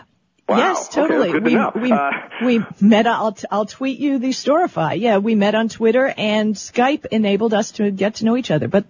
Wow. 0.51 0.57
Yes, 0.59 0.89
Okay, 0.89 1.01
totally. 1.01 1.31
good 1.31 1.45
to 1.45 1.51
we 1.51 1.55
know. 1.55 1.73
we 1.77 1.93
Uh, 1.93 2.11
we 2.45 2.65
met. 2.81 3.07
I'll 3.07 3.33
t- 3.33 3.47
I'll 3.53 3.67
tweet 3.67 4.01
you 4.01 4.19
the 4.19 4.31
Storify. 4.31 4.99
Yeah, 4.99 5.19
we 5.19 5.37
met 5.37 5.55
on 5.55 5.69
Twitter, 5.69 6.13
and 6.17 6.57
Skype 6.57 7.07
enabled 7.07 7.55
us 7.55 7.71
to 7.73 7.93
get 7.93 8.17
to 8.17 8.25
know 8.25 8.37
each 8.37 8.51
other. 8.51 8.67
But 8.67 8.85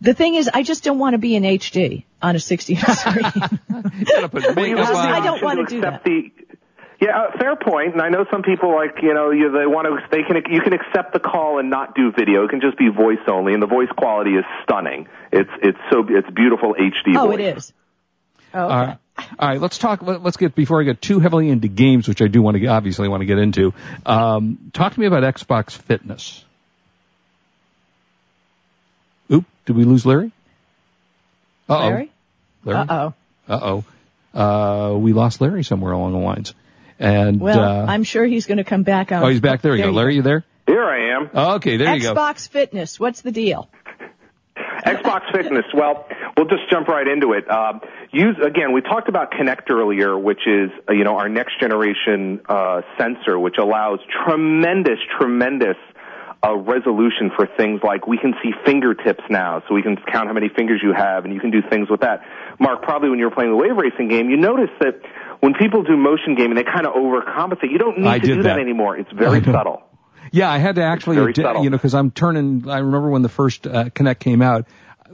the 0.00 0.14
thing 0.14 0.36
is, 0.36 0.48
I 0.52 0.62
just 0.62 0.84
don't 0.84 1.00
want 1.00 1.14
to 1.14 1.18
be 1.18 1.34
in 1.34 1.42
HD 1.42 2.04
on 2.22 2.36
a 2.36 2.38
60 2.38 2.74
inch 2.74 2.82
screen. 2.88 3.24
Well, 3.68 3.82
you 3.88 4.54
makeup 4.54 4.78
have 4.78 4.92
the 4.94 4.94
on. 4.94 5.08
I 5.08 5.24
don't 5.24 5.42
wanna 5.42 5.66
do 5.66 5.78
accept 5.78 6.04
The, 6.04 6.30
yeah, 7.00 7.18
uh, 7.22 7.38
fair 7.38 7.56
point. 7.56 7.94
And 7.94 8.02
I 8.02 8.08
know 8.08 8.24
some 8.30 8.42
people 8.42 8.72
like 8.72 9.02
you 9.02 9.12
know 9.12 9.30
you, 9.32 9.50
they 9.50 9.66
want 9.66 9.88
to 9.88 10.16
they 10.16 10.22
can 10.22 10.36
you 10.52 10.60
can 10.60 10.74
accept 10.74 11.12
the 11.12 11.18
call 11.18 11.58
and 11.58 11.70
not 11.70 11.96
do 11.96 12.12
video. 12.12 12.44
It 12.44 12.50
can 12.50 12.60
just 12.60 12.78
be 12.78 12.88
voice 12.88 13.18
only, 13.26 13.52
and 13.54 13.60
the 13.62 13.66
voice 13.66 13.88
quality 13.96 14.32
is 14.36 14.44
stunning. 14.62 15.08
It's 15.32 15.50
it's 15.60 15.78
so 15.90 16.04
it's 16.08 16.30
beautiful 16.30 16.74
HD. 16.74 17.16
oh, 17.16 17.26
voice. 17.26 17.38
it 17.40 17.56
is. 17.56 17.72
Oh, 18.54 18.64
okay. 18.64 18.74
All 18.74 18.86
right. 18.86 18.98
All 19.38 19.48
right, 19.48 19.60
let's 19.60 19.78
talk. 19.78 20.02
Let, 20.02 20.24
us 20.24 20.36
get 20.36 20.54
before 20.54 20.80
I 20.80 20.84
get 20.84 21.00
too 21.00 21.20
heavily 21.20 21.48
into 21.48 21.68
games, 21.68 22.08
which 22.08 22.20
I 22.22 22.26
do 22.26 22.42
want 22.42 22.56
to 22.56 22.66
obviously 22.66 23.08
want 23.08 23.20
to 23.20 23.26
get 23.26 23.38
into. 23.38 23.72
Um, 24.04 24.70
talk 24.72 24.94
to 24.94 25.00
me 25.00 25.06
about 25.06 25.22
Xbox 25.22 25.72
Fitness. 25.72 26.44
Oop, 29.32 29.44
did 29.66 29.76
we 29.76 29.84
lose 29.84 30.04
Larry? 30.04 30.32
Uh-oh. 31.68 31.86
Larry? 31.86 32.12
Larry? 32.64 32.78
Uh-oh. 32.88 33.14
Uh-oh. 33.48 33.84
Uh, 34.32 34.98
we 34.98 35.12
lost 35.12 35.40
Larry 35.40 35.64
somewhere 35.64 35.92
along 35.92 36.12
the 36.12 36.18
lines. 36.18 36.54
And 36.98 37.40
Well, 37.40 37.58
uh, 37.58 37.86
I'm 37.86 38.04
sure 38.04 38.24
he's 38.24 38.46
going 38.46 38.58
to 38.58 38.64
come 38.64 38.82
back 38.82 39.10
out. 39.10 39.24
Oh, 39.24 39.28
he's 39.28 39.40
back. 39.40 39.62
There, 39.62 39.72
there 39.76 39.86
you 39.86 39.92
go. 39.92 39.96
Larry, 39.96 40.16
you 40.16 40.22
there? 40.22 40.44
Here 40.66 40.84
I 40.84 41.16
am. 41.16 41.30
Oh, 41.32 41.54
okay, 41.54 41.76
there 41.78 41.88
Xbox 41.88 41.96
you 41.96 42.02
go. 42.02 42.14
Xbox 42.14 42.48
Fitness, 42.48 43.00
what's 43.00 43.22
the 43.22 43.32
deal? 43.32 43.68
Xbox 44.84 45.30
Fitness. 45.32 45.64
Well, 45.74 46.06
we'll 46.36 46.46
just 46.46 46.68
jump 46.70 46.88
right 46.88 47.06
into 47.06 47.32
it. 47.32 47.48
Uh, 47.50 47.74
use 48.12 48.36
again. 48.44 48.72
We 48.72 48.80
talked 48.80 49.08
about 49.08 49.32
Kinect 49.32 49.70
earlier, 49.70 50.18
which 50.18 50.46
is 50.46 50.70
uh, 50.88 50.92
you 50.92 51.04
know 51.04 51.16
our 51.16 51.28
next 51.28 51.60
generation 51.60 52.40
uh, 52.48 52.82
sensor, 52.98 53.38
which 53.38 53.56
allows 53.58 54.00
tremendous, 54.24 54.98
tremendous 55.18 55.76
uh, 56.42 56.54
resolution 56.56 57.30
for 57.36 57.46
things 57.56 57.80
like 57.84 58.06
we 58.06 58.16
can 58.18 58.34
see 58.42 58.50
fingertips 58.64 59.22
now, 59.28 59.62
so 59.68 59.74
we 59.74 59.82
can 59.82 59.96
count 59.96 60.26
how 60.28 60.32
many 60.32 60.48
fingers 60.48 60.80
you 60.82 60.92
have, 60.96 61.24
and 61.24 61.34
you 61.34 61.40
can 61.40 61.50
do 61.50 61.60
things 61.68 61.88
with 61.90 62.00
that. 62.00 62.22
Mark, 62.58 62.82
probably 62.82 63.10
when 63.10 63.18
you 63.18 63.26
were 63.26 63.30
playing 63.34 63.50
the 63.50 63.56
wave 63.56 63.76
racing 63.76 64.08
game, 64.08 64.30
you 64.30 64.36
noticed 64.36 64.72
that 64.80 65.00
when 65.40 65.54
people 65.54 65.82
do 65.82 65.96
motion 65.96 66.34
gaming, 66.34 66.54
they 66.56 66.64
kind 66.64 66.86
of 66.86 66.94
overcompensate. 66.94 67.70
You 67.70 67.78
don't 67.78 67.98
need 67.98 68.06
I 68.08 68.18
to 68.18 68.26
do 68.26 68.36
that. 68.36 68.42
that. 68.44 68.58
anymore. 68.58 68.96
It's 68.96 69.10
very 69.12 69.42
subtle. 69.44 69.82
Yeah, 70.32 70.50
I 70.50 70.58
had 70.58 70.76
to 70.76 70.82
actually, 70.82 71.18
ad- 71.18 71.36
you 71.64 71.70
know, 71.70 71.76
because 71.76 71.94
I'm 71.94 72.10
turning. 72.10 72.68
I 72.68 72.78
remember 72.78 73.10
when 73.10 73.22
the 73.22 73.28
first 73.28 73.66
uh, 73.66 73.84
Kinect 73.86 74.18
came 74.20 74.42
out. 74.42 74.66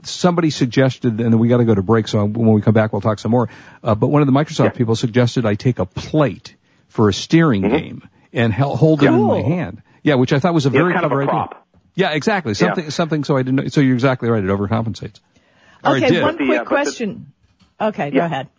Somebody 0.03 0.51
suggested, 0.51 1.19
and 1.21 1.39
we 1.39 1.47
got 1.47 1.57
to 1.57 1.65
go 1.65 1.73
to 1.73 1.81
break. 1.81 2.07
So 2.07 2.23
when 2.23 2.53
we 2.53 2.61
come 2.61 2.75
back, 2.75 2.93
we'll 2.93 3.01
talk 3.01 3.17
some 3.17 3.31
more. 3.31 3.49
Uh, 3.83 3.95
but 3.95 4.07
one 4.07 4.21
of 4.21 4.27
the 4.27 4.31
Microsoft 4.31 4.65
Yeah. 4.65 4.69
people 4.69 4.95
suggested 4.95 5.45
I 5.45 5.55
take 5.55 5.79
a 5.79 5.85
plate 5.87 6.55
for 6.87 7.09
a 7.09 7.13
steering 7.13 7.63
Mm-hmm. 7.63 7.75
game 7.77 8.09
and 8.31 8.53
hel- 8.53 8.75
hold 8.75 9.01
it 9.01 9.07
in 9.07 9.23
my 9.23 9.41
hand. 9.41 9.81
Yeah, 10.03 10.15
which 10.15 10.33
I 10.33 10.39
thought 10.39 10.53
was 10.53 10.65
a 10.65 10.69
It's 10.69 10.75
very 10.75 10.93
kind 10.93 11.05
of 11.05 11.09
clever 11.09 11.21
a 11.21 11.23
idea. 11.23 11.31
prop. 11.31 11.67
Yeah, 11.95 12.11
exactly. 12.11 12.53
Something, 12.53 12.91
something. 12.91 13.23
So 13.23 13.37
I 13.37 13.41
didn't. 13.41 13.55
know- 13.55 13.67
So 13.69 13.81
you're 13.81 13.95
exactly 13.95 14.29
right. 14.29 14.43
It 14.43 14.47
overcompensates. 14.47 15.19
Or 15.83 15.95
Okay, 15.97 16.09
did. 16.09 16.21
one 16.21 16.33
But 16.33 16.37
the, 16.37 16.45
quick 16.45 16.59
uh, 16.59 16.63
but 16.63 16.69
the- 16.69 16.75
question. 16.83 17.33
Okay, 17.81 18.11
go 18.11 18.19
ahead. 18.19 18.49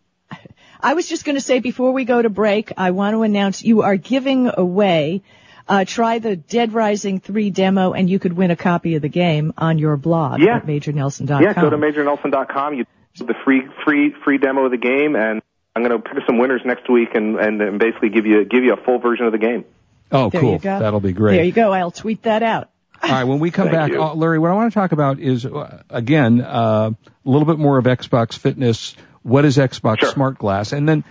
I 0.80 0.94
was 0.94 1.08
just 1.08 1.24
going 1.24 1.34
to 1.36 1.40
say 1.40 1.58
before 1.60 1.92
we 1.92 2.04
go 2.04 2.20
to 2.20 2.28
break, 2.30 2.72
I 2.76 2.90
want 2.92 3.14
to 3.14 3.22
announce 3.22 3.62
you 3.64 3.82
are 3.82 3.96
giving 3.96 4.50
away. 4.52 5.22
Uh, 5.68 5.84
try 5.84 6.18
the 6.18 6.34
Dead 6.36 6.72
Rising 6.72 7.20
3 7.20 7.50
demo 7.50 7.92
and 7.92 8.08
you 8.08 8.18
could 8.18 8.32
win 8.32 8.50
a 8.50 8.56
copy 8.56 8.94
of 8.94 9.02
the 9.02 9.08
game 9.10 9.52
on 9.58 9.78
your 9.78 9.96
blog 9.98 10.40
Yeah. 10.40 10.56
at 10.56 10.66
majornelson.com. 10.66 11.42
Yeah, 11.42 11.52
go 11.52 11.68
to 11.70 11.76
majornelson.com. 11.76 12.74
You 12.74 12.84
the 13.18 13.34
free 13.44 13.62
free 13.84 14.14
free 14.24 14.38
demo 14.38 14.64
of 14.64 14.70
the 14.70 14.76
game, 14.78 15.16
and 15.16 15.42
I'm 15.76 15.82
going 15.84 16.00
to 16.00 16.08
pick 16.08 16.22
some 16.26 16.38
winners 16.38 16.62
next 16.64 16.88
week, 16.88 17.10
and, 17.14 17.36
and 17.38 17.60
and 17.60 17.78
basically 17.78 18.10
give 18.10 18.26
you 18.26 18.44
give 18.44 18.62
you 18.64 18.72
a 18.74 18.76
full 18.76 18.98
version 18.98 19.26
of 19.26 19.32
the 19.32 19.38
game. 19.38 19.64
Oh, 20.12 20.30
There 20.30 20.40
cool. 20.40 20.58
That'll 20.58 21.00
be 21.00 21.12
great. 21.12 21.36
There 21.36 21.44
you 21.44 21.52
go. 21.52 21.72
I'll 21.72 21.90
tweet 21.90 22.22
that 22.22 22.42
out. 22.42 22.70
All 23.02 23.10
right, 23.10 23.24
when 23.24 23.40
we 23.40 23.50
come 23.50 23.68
back, 23.72 23.90
you. 23.90 24.02
uh, 24.02 24.14
Larry, 24.14 24.38
what 24.38 24.50
I 24.50 24.54
want 24.54 24.72
to 24.72 24.74
talk 24.74 24.92
about 24.92 25.18
is 25.18 25.44
uh, 25.44 25.82
again 25.90 26.40
uh, 26.40 26.90
a 26.92 27.28
little 27.28 27.44
bit 27.46 27.58
more 27.58 27.76
of 27.76 27.84
Xbox 27.84 28.38
Fitness. 28.38 28.96
What 29.22 29.44
is 29.44 29.56
Xbox 29.58 29.98
Sure. 30.00 30.10
Smart 30.12 30.38
Glass, 30.38 30.72
and 30.72 30.88
then 30.88 31.04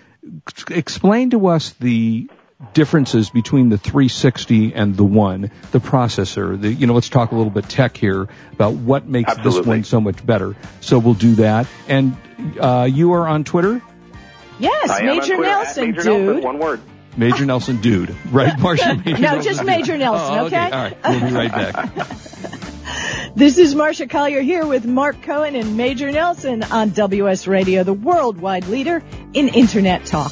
explain 0.70 1.32
to 1.32 1.48
us 1.48 1.72
the 1.74 2.30
differences 2.74 3.30
between 3.30 3.70
the 3.70 3.78
360 3.78 4.74
and 4.74 4.96
the 4.96 5.04
one, 5.04 5.52
the 5.72 5.80
processor. 5.80 6.60
The 6.60 6.72
you 6.74 6.88
know, 6.88 6.94
let's 6.94 7.10
talk 7.10 7.32
a 7.32 7.36
little 7.36 7.52
bit 7.52 7.70
tech 7.70 7.96
here 7.98 8.28
about 8.54 8.74
what 8.74 9.08
makes 9.08 9.36
this 9.38 9.60
one 9.60 9.84
so 9.84 10.02
much 10.02 10.26
better. 10.26 10.56
So 10.82 11.00
we'll 11.00 11.14
do 11.14 11.36
that. 11.36 11.68
And 11.88 12.18
uh, 12.60 12.88
you 12.92 13.14
are 13.14 13.28
on 13.28 13.44
Twitter, 13.44 13.82
Yes, 14.60 14.90
I 14.90 15.04
Major 15.04 15.36
Twitter, 15.36 15.42
Nelson, 15.44 15.86
Major 15.92 16.04
Nelson, 16.04 16.26
dude. 16.36 16.44
one 16.44 16.60
word. 16.60 16.82
Major 17.16 17.46
Nelson 17.46 17.78
Dude, 17.82 18.16
right, 18.32 18.54
Marsha? 18.60 19.04
Major 19.04 19.22
No, 19.22 19.32
Nelson 19.34 19.44
just 19.44 19.60
Dude. 19.62 19.68
Major 19.68 19.98
Nelson, 19.98 20.38
Oh, 20.40 20.46
okay? 20.46 20.58
All 20.66 20.70
right, 20.72 20.98
we'll 21.04 21.20
be 21.30 21.36
right 21.36 21.52
back. 21.52 21.90
This 23.36 23.60
is 23.60 23.76
Marsha 23.76 24.10
Collier 24.10 24.42
here 24.42 24.66
with 24.66 24.86
Mark 24.88 25.22
Cohen 25.22 25.56
and 25.56 25.78
Major 25.78 26.10
Nelson 26.12 26.64
on 26.64 26.90
WS 26.90 27.46
Radio, 27.46 27.84
the 27.84 27.94
worldwide 27.94 28.66
leader 28.68 29.04
in 29.34 29.50
Internet 29.50 30.06
talk. 30.06 30.32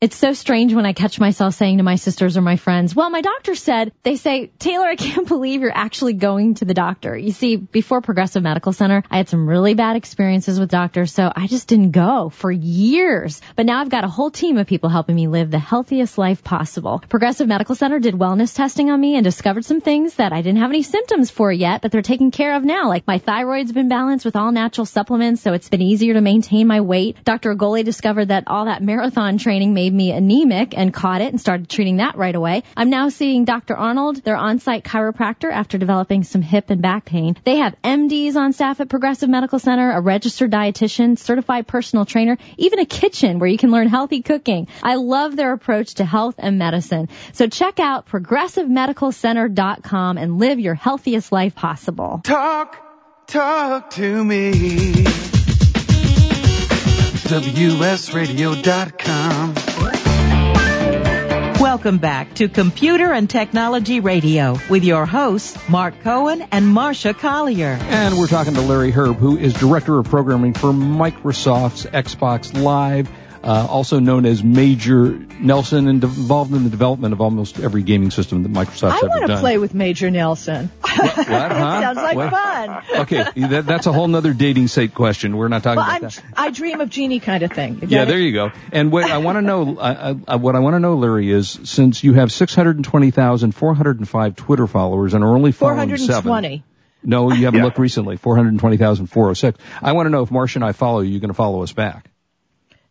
It's 0.00 0.16
so 0.16 0.32
strange 0.32 0.72
when 0.72 0.86
I 0.86 0.94
catch 0.94 1.20
myself 1.20 1.52
saying 1.52 1.76
to 1.76 1.82
my 1.82 1.96
sisters 1.96 2.38
or 2.38 2.40
my 2.40 2.56
friends, 2.56 2.96
well, 2.96 3.10
my 3.10 3.20
doctor 3.20 3.54
said, 3.54 3.92
they 4.02 4.16
say, 4.16 4.46
Taylor, 4.58 4.86
I 4.86 4.96
can't 4.96 5.28
believe 5.28 5.60
you're 5.60 5.70
actually 5.76 6.14
going 6.14 6.54
to 6.54 6.64
the 6.64 6.72
doctor. 6.72 7.14
You 7.14 7.32
see, 7.32 7.56
before 7.56 8.00
Progressive 8.00 8.42
Medical 8.42 8.72
Center, 8.72 9.02
I 9.10 9.18
had 9.18 9.28
some 9.28 9.46
really 9.46 9.74
bad 9.74 9.96
experiences 9.96 10.58
with 10.58 10.70
doctors, 10.70 11.12
so 11.12 11.30
I 11.36 11.48
just 11.48 11.68
didn't 11.68 11.90
go 11.90 12.30
for 12.30 12.50
years. 12.50 13.42
But 13.56 13.66
now 13.66 13.82
I've 13.82 13.90
got 13.90 14.04
a 14.04 14.08
whole 14.08 14.30
team 14.30 14.56
of 14.56 14.66
people 14.66 14.88
helping 14.88 15.16
me 15.16 15.28
live 15.28 15.50
the 15.50 15.58
healthiest 15.58 16.16
life 16.16 16.42
possible. 16.42 17.02
Progressive 17.06 17.46
Medical 17.46 17.74
Center 17.74 17.98
did 17.98 18.14
wellness 18.14 18.56
testing 18.56 18.90
on 18.90 18.98
me 18.98 19.16
and 19.16 19.24
discovered 19.24 19.66
some 19.66 19.82
things 19.82 20.14
that 20.14 20.32
I 20.32 20.40
didn't 20.40 20.60
have 20.60 20.70
any 20.70 20.82
symptoms 20.82 21.30
for 21.30 21.52
yet, 21.52 21.82
but 21.82 21.92
they're 21.92 22.00
taken 22.00 22.30
care 22.30 22.56
of 22.56 22.64
now. 22.64 22.88
Like 22.88 23.06
my 23.06 23.18
thyroid's 23.18 23.72
been 23.72 23.90
balanced 23.90 24.24
with 24.24 24.36
all 24.36 24.50
natural 24.50 24.86
supplements, 24.86 25.42
so 25.42 25.52
it's 25.52 25.68
been 25.68 25.82
easier 25.82 26.14
to 26.14 26.22
maintain 26.22 26.66
my 26.66 26.80
weight. 26.80 27.22
Dr. 27.22 27.54
Agoli 27.54 27.84
discovered 27.84 28.28
that 28.28 28.44
all 28.46 28.64
that 28.64 28.82
marathon 28.82 29.36
training 29.36 29.74
made 29.74 29.89
made 29.90 29.96
me 29.96 30.12
anemic 30.12 30.76
and 30.76 30.92
caught 30.94 31.20
it 31.20 31.32
and 31.32 31.40
started 31.40 31.68
treating 31.68 31.96
that 31.96 32.16
right 32.16 32.34
away. 32.34 32.62
I'm 32.76 32.90
now 32.90 33.08
seeing 33.08 33.44
Dr. 33.44 33.76
Arnold, 33.76 34.22
their 34.22 34.36
on-site 34.36 34.84
chiropractor, 34.84 35.50
after 35.52 35.78
developing 35.78 36.22
some 36.24 36.42
hip 36.42 36.70
and 36.70 36.80
back 36.80 37.04
pain. 37.04 37.36
They 37.44 37.56
have 37.56 37.74
MDs 37.82 38.36
on 38.36 38.52
staff 38.52 38.80
at 38.80 38.88
Progressive 38.88 39.28
Medical 39.28 39.58
Center, 39.58 39.90
a 39.90 40.00
registered 40.00 40.52
dietitian, 40.52 41.18
certified 41.18 41.66
personal 41.66 42.04
trainer, 42.04 42.38
even 42.56 42.78
a 42.78 42.86
kitchen 42.86 43.40
where 43.40 43.48
you 43.48 43.58
can 43.58 43.70
learn 43.70 43.88
healthy 43.88 44.22
cooking. 44.22 44.68
I 44.82 44.94
love 44.94 45.36
their 45.36 45.52
approach 45.52 45.94
to 45.94 46.04
health 46.04 46.36
and 46.38 46.58
medicine. 46.58 47.08
So 47.32 47.48
check 47.48 47.80
out 47.80 48.08
progressivemedicalcenter.com 48.08 50.18
and 50.18 50.38
live 50.38 50.60
your 50.60 50.74
healthiest 50.74 51.32
life 51.32 51.54
possible. 51.54 52.20
Talk, 52.22 52.76
talk 53.26 53.88
to 53.90 54.24
me. 54.24 55.04
WSRadio.com. 57.30 59.59
Welcome 61.70 61.98
back 61.98 62.34
to 62.34 62.48
Computer 62.48 63.12
and 63.12 63.30
Technology 63.30 64.00
Radio 64.00 64.58
with 64.68 64.82
your 64.82 65.06
hosts, 65.06 65.56
Mark 65.68 65.94
Cohen 66.02 66.42
and 66.50 66.66
Marsha 66.66 67.16
Collier. 67.16 67.78
And 67.80 68.18
we're 68.18 68.26
talking 68.26 68.54
to 68.54 68.60
Larry 68.60 68.90
Hryb, 68.90 69.14
who 69.14 69.38
is 69.38 69.54
Director 69.54 69.96
of 69.96 70.06
Programming 70.06 70.52
for 70.52 70.72
Microsoft's 70.72 71.86
Xbox 71.86 72.60
Live 72.60 73.08
uh, 73.42 73.66
also 73.70 73.98
known 74.00 74.26
as 74.26 74.44
Major 74.44 75.18
Nelson, 75.40 75.88
and 75.88 76.04
involved 76.04 76.52
in 76.52 76.64
the 76.64 76.70
development 76.70 77.14
of 77.14 77.20
almost 77.20 77.58
every 77.58 77.82
gaming 77.82 78.10
system 78.10 78.42
that 78.42 78.52
Microsoft's 78.52 78.82
I 78.84 78.98
ever 78.98 79.08
want 79.08 79.26
to 79.28 79.38
play 79.38 79.58
with 79.58 79.74
Major 79.74 80.10
Nelson. 80.10 80.70
What, 80.82 80.96
what, 81.16 81.26
huh? 81.26 81.26
Sounds 81.80 81.96
like 81.96 82.16
What? 82.16 82.30
fun. 82.30 82.82
Okay, 83.02 83.24
that, 83.48 83.66
that's 83.66 83.86
a 83.86 83.92
whole 83.92 84.08
nother 84.08 84.34
dating 84.34 84.68
site 84.68 84.94
question. 84.94 85.36
We're 85.36 85.48
not 85.48 85.62
talking 85.62 85.78
Well, 85.78 85.86
about 85.88 86.02
I'm, 86.02 86.10
that. 86.10 86.22
I 86.36 86.50
dream 86.50 86.80
of 86.80 86.90
Jeannie 86.90 87.20
kind 87.20 87.42
of 87.42 87.52
thing. 87.52 87.78
Yeah, 87.82 88.04
get 88.04 88.08
there 88.08 88.18
you 88.18 88.32
go. 88.32 88.50
And 88.72 88.92
what 88.92 89.10
I 89.10 89.18
want 89.18 89.36
to 89.36 89.42
know, 89.42 89.76
uh, 89.78 90.14
uh, 90.26 90.38
what 90.38 90.54
I 90.54 90.58
want 90.58 90.74
to 90.74 90.80
know, 90.80 90.96
Larry, 90.96 91.30
is 91.30 91.58
since 91.64 92.04
you 92.04 92.12
have 92.14 92.32
620,405 92.32 94.36
Twitter 94.36 94.66
followers 94.66 95.14
and 95.14 95.24
are 95.24 95.34
only 95.34 95.52
following 95.52 95.88
seven. 95.96 96.22
420. 96.24 96.64
No, 97.02 97.32
you 97.32 97.46
haven't 97.46 97.60
Yeah. 97.60 97.64
looked 97.64 97.78
recently. 97.78 98.18
420,406. 98.18 99.58
I 99.80 99.92
want 99.92 100.06
to 100.06 100.10
know 100.10 100.22
if 100.22 100.28
Marsha 100.28 100.56
and 100.56 100.64
I 100.64 100.72
follow 100.72 101.00
you, 101.00 101.12
you're 101.12 101.20
going 101.20 101.30
to 101.30 101.34
follow 101.34 101.62
us 101.62 101.72
back. 101.72 102.09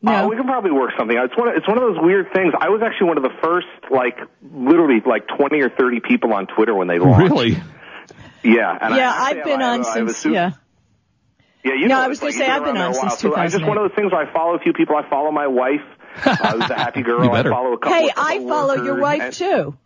No. 0.02 0.12
Uh, 0.14 0.28
we 0.30 0.36
can 0.38 0.46
probably 0.46 0.72
work 0.72 0.92
something 0.98 1.18
out. 1.18 1.26
It's 1.26 1.38
one. 1.38 1.50
Of, 1.50 1.56
it's 1.56 1.68
one 1.68 1.78
of 1.78 1.84
those 1.84 2.02
weird 2.02 2.28
things. 2.34 2.54
I 2.58 2.70
was 2.70 2.82
actually 2.82 3.08
one 3.10 3.18
of 3.18 3.24
the 3.24 3.36
first, 3.44 3.68
like, 3.92 4.18
literally, 4.42 5.02
like 5.06 5.28
twenty 5.28 5.62
or 5.62 5.70
thirty 5.70 6.00
people 6.00 6.34
on 6.34 6.48
Twitter 6.48 6.74
when 6.74 6.88
they 6.88 7.00
launched. 7.00 7.30
Really? 7.32 7.62
Yeah. 8.44 8.78
And 8.80 8.96
yeah, 8.96 9.12
I, 9.14 9.32
I've 9.32 9.44
been 9.44 9.62
I, 9.62 9.74
on 9.74 9.86
I 9.86 9.88
have 9.98 10.08
a 10.08 10.10
since, 10.14 10.18
super- 10.18 10.34
yeah. 10.36 10.52
Yeah, 11.66 11.74
you 11.74 11.88
No, 11.90 11.96
know, 11.96 12.02
I 12.02 12.08
was 12.08 12.20
it's 12.20 12.24
like 12.24 12.34
gonna 12.36 12.46
say 12.46 12.50
I've 12.52 12.64
been 12.64 12.78
around 12.78 12.86
on 12.88 12.94
since 12.94 13.24
while. 13.24 13.34
So 13.34 13.36
I 13.36 13.48
just 13.50 13.66
one 13.66 13.78
of 13.78 13.84
those 13.90 13.96
things 13.98 14.14
where 14.14 14.26
I 14.26 14.32
follow 14.32 14.56
a 14.56 14.60
few 14.60 14.72
people. 14.72 14.96
I 14.96 15.10
follow 15.10 15.30
my 15.32 15.48
wife, 15.48 15.82
uh, 16.26 16.36
who's 16.54 16.70
a 16.70 16.76
happy 16.76 17.02
girl. 17.04 17.22
You 17.26 17.32
I 17.32 17.44
follow 17.44 17.74
a 17.74 17.78
couple. 17.78 17.98
Hey, 17.98 18.08
of 18.08 18.14
I 18.16 18.40
follow 18.48 18.76
your 18.76 19.02
wife 19.02 19.22
and- 19.22 19.34
too. 19.34 19.78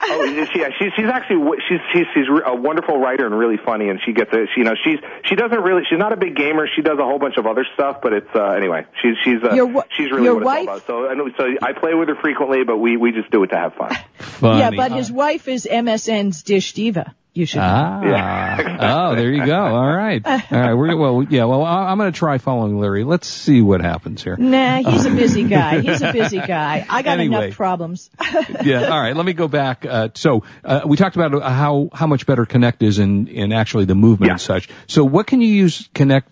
Oh, 0.00 0.46
she? 0.52 0.60
Yeah, 0.60 0.68
she's 0.78 0.92
she's 0.94 1.06
actually 1.06 1.38
w- 1.38 1.60
she's 1.68 1.80
she's 1.92 2.06
she's 2.14 2.24
a 2.46 2.54
wonderful 2.54 2.98
writer 2.98 3.26
and 3.26 3.36
really 3.36 3.56
funny, 3.56 3.88
and 3.88 3.98
she 4.04 4.12
gets 4.12 4.30
it. 4.32 4.48
She, 4.54 4.60
you 4.60 4.64
know, 4.64 4.74
she's 4.84 4.98
she 5.24 5.34
doesn't 5.34 5.60
really 5.60 5.82
she's 5.90 5.98
not 5.98 6.12
a 6.12 6.16
big 6.16 6.36
gamer. 6.36 6.68
She 6.74 6.82
does 6.82 6.98
a 6.98 7.04
whole 7.04 7.18
bunch 7.18 7.36
of 7.36 7.46
other 7.46 7.66
stuff, 7.74 7.98
but 8.02 8.12
it's 8.12 8.28
uh 8.34 8.50
anyway. 8.50 8.86
She's 9.02 9.14
she's 9.24 9.42
uh, 9.42 9.54
Your 9.54 9.84
she's 9.90 10.10
really 10.10 10.24
your 10.24 10.34
what 10.36 10.44
wife- 10.44 10.58
it's 10.78 10.88
all 10.88 11.04
about. 11.04 11.08
So 11.08 11.08
I 11.10 11.14
know, 11.14 11.28
so 11.36 11.44
I 11.66 11.72
play 11.72 11.94
with 11.94 12.08
her 12.08 12.16
frequently, 12.16 12.62
but 12.64 12.76
we 12.78 12.96
we 12.96 13.10
just 13.12 13.30
do 13.30 13.42
it 13.42 13.48
to 13.48 13.56
have 13.56 13.74
fun. 13.74 13.92
Funny. 14.18 14.58
Yeah, 14.60 14.70
but 14.70 14.92
his 14.92 15.10
wife 15.10 15.48
is 15.48 15.66
MSN's 15.70 16.42
Dish 16.42 16.74
Diva. 16.74 17.14
You 17.38 17.46
should. 17.46 17.60
Ah. 17.60 18.02
Yeah. 18.02 18.76
oh, 19.10 19.14
there 19.14 19.30
you 19.30 19.46
go. 19.46 19.56
All 19.56 19.86
right. 19.94 20.20
All 20.26 20.40
right. 20.50 20.74
We're 20.74 20.96
well. 20.96 21.22
Yeah. 21.22 21.44
Well, 21.44 21.62
I- 21.62 21.84
I'm 21.88 21.96
going 21.96 22.12
to 22.12 22.18
try 22.18 22.38
following 22.38 22.80
Larry. 22.80 23.04
Let's 23.04 23.28
see 23.28 23.62
what 23.62 23.80
happens 23.80 24.24
here. 24.24 24.36
Nah, 24.36 24.78
he's 24.82 25.04
a 25.06 25.10
busy 25.10 25.44
guy. 25.48 25.80
He's 25.80 26.02
a 26.02 26.12
busy 26.12 26.38
guy. 26.40 26.84
I 26.90 27.02
got 27.02 27.20
Anyway. 27.20 27.44
enough 27.46 27.56
problems. 27.56 28.10
yeah. 28.64 28.88
All 28.88 29.00
right. 29.00 29.14
Let 29.14 29.24
me 29.24 29.34
go 29.34 29.46
back. 29.46 29.86
Uh, 29.86 30.08
so 30.14 30.42
uh, 30.64 30.80
we 30.84 30.96
talked 30.96 31.14
about 31.14 31.32
uh, 31.32 31.48
how 31.48 31.90
how 31.92 32.08
much 32.08 32.26
better 32.26 32.44
Kinect 32.44 32.82
is 32.82 32.98
in 32.98 33.28
in 33.28 33.52
actually 33.52 33.84
the 33.84 33.94
movement 33.94 34.32
and 34.32 34.40
such. 34.40 34.68
So 34.88 35.04
what 35.04 35.28
can 35.28 35.40
you 35.40 35.48
use 35.52 35.86
Kinect 35.94 36.24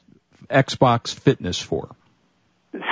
Xbox 0.51 1.15
Fitness 1.15 1.61
for? 1.63 1.95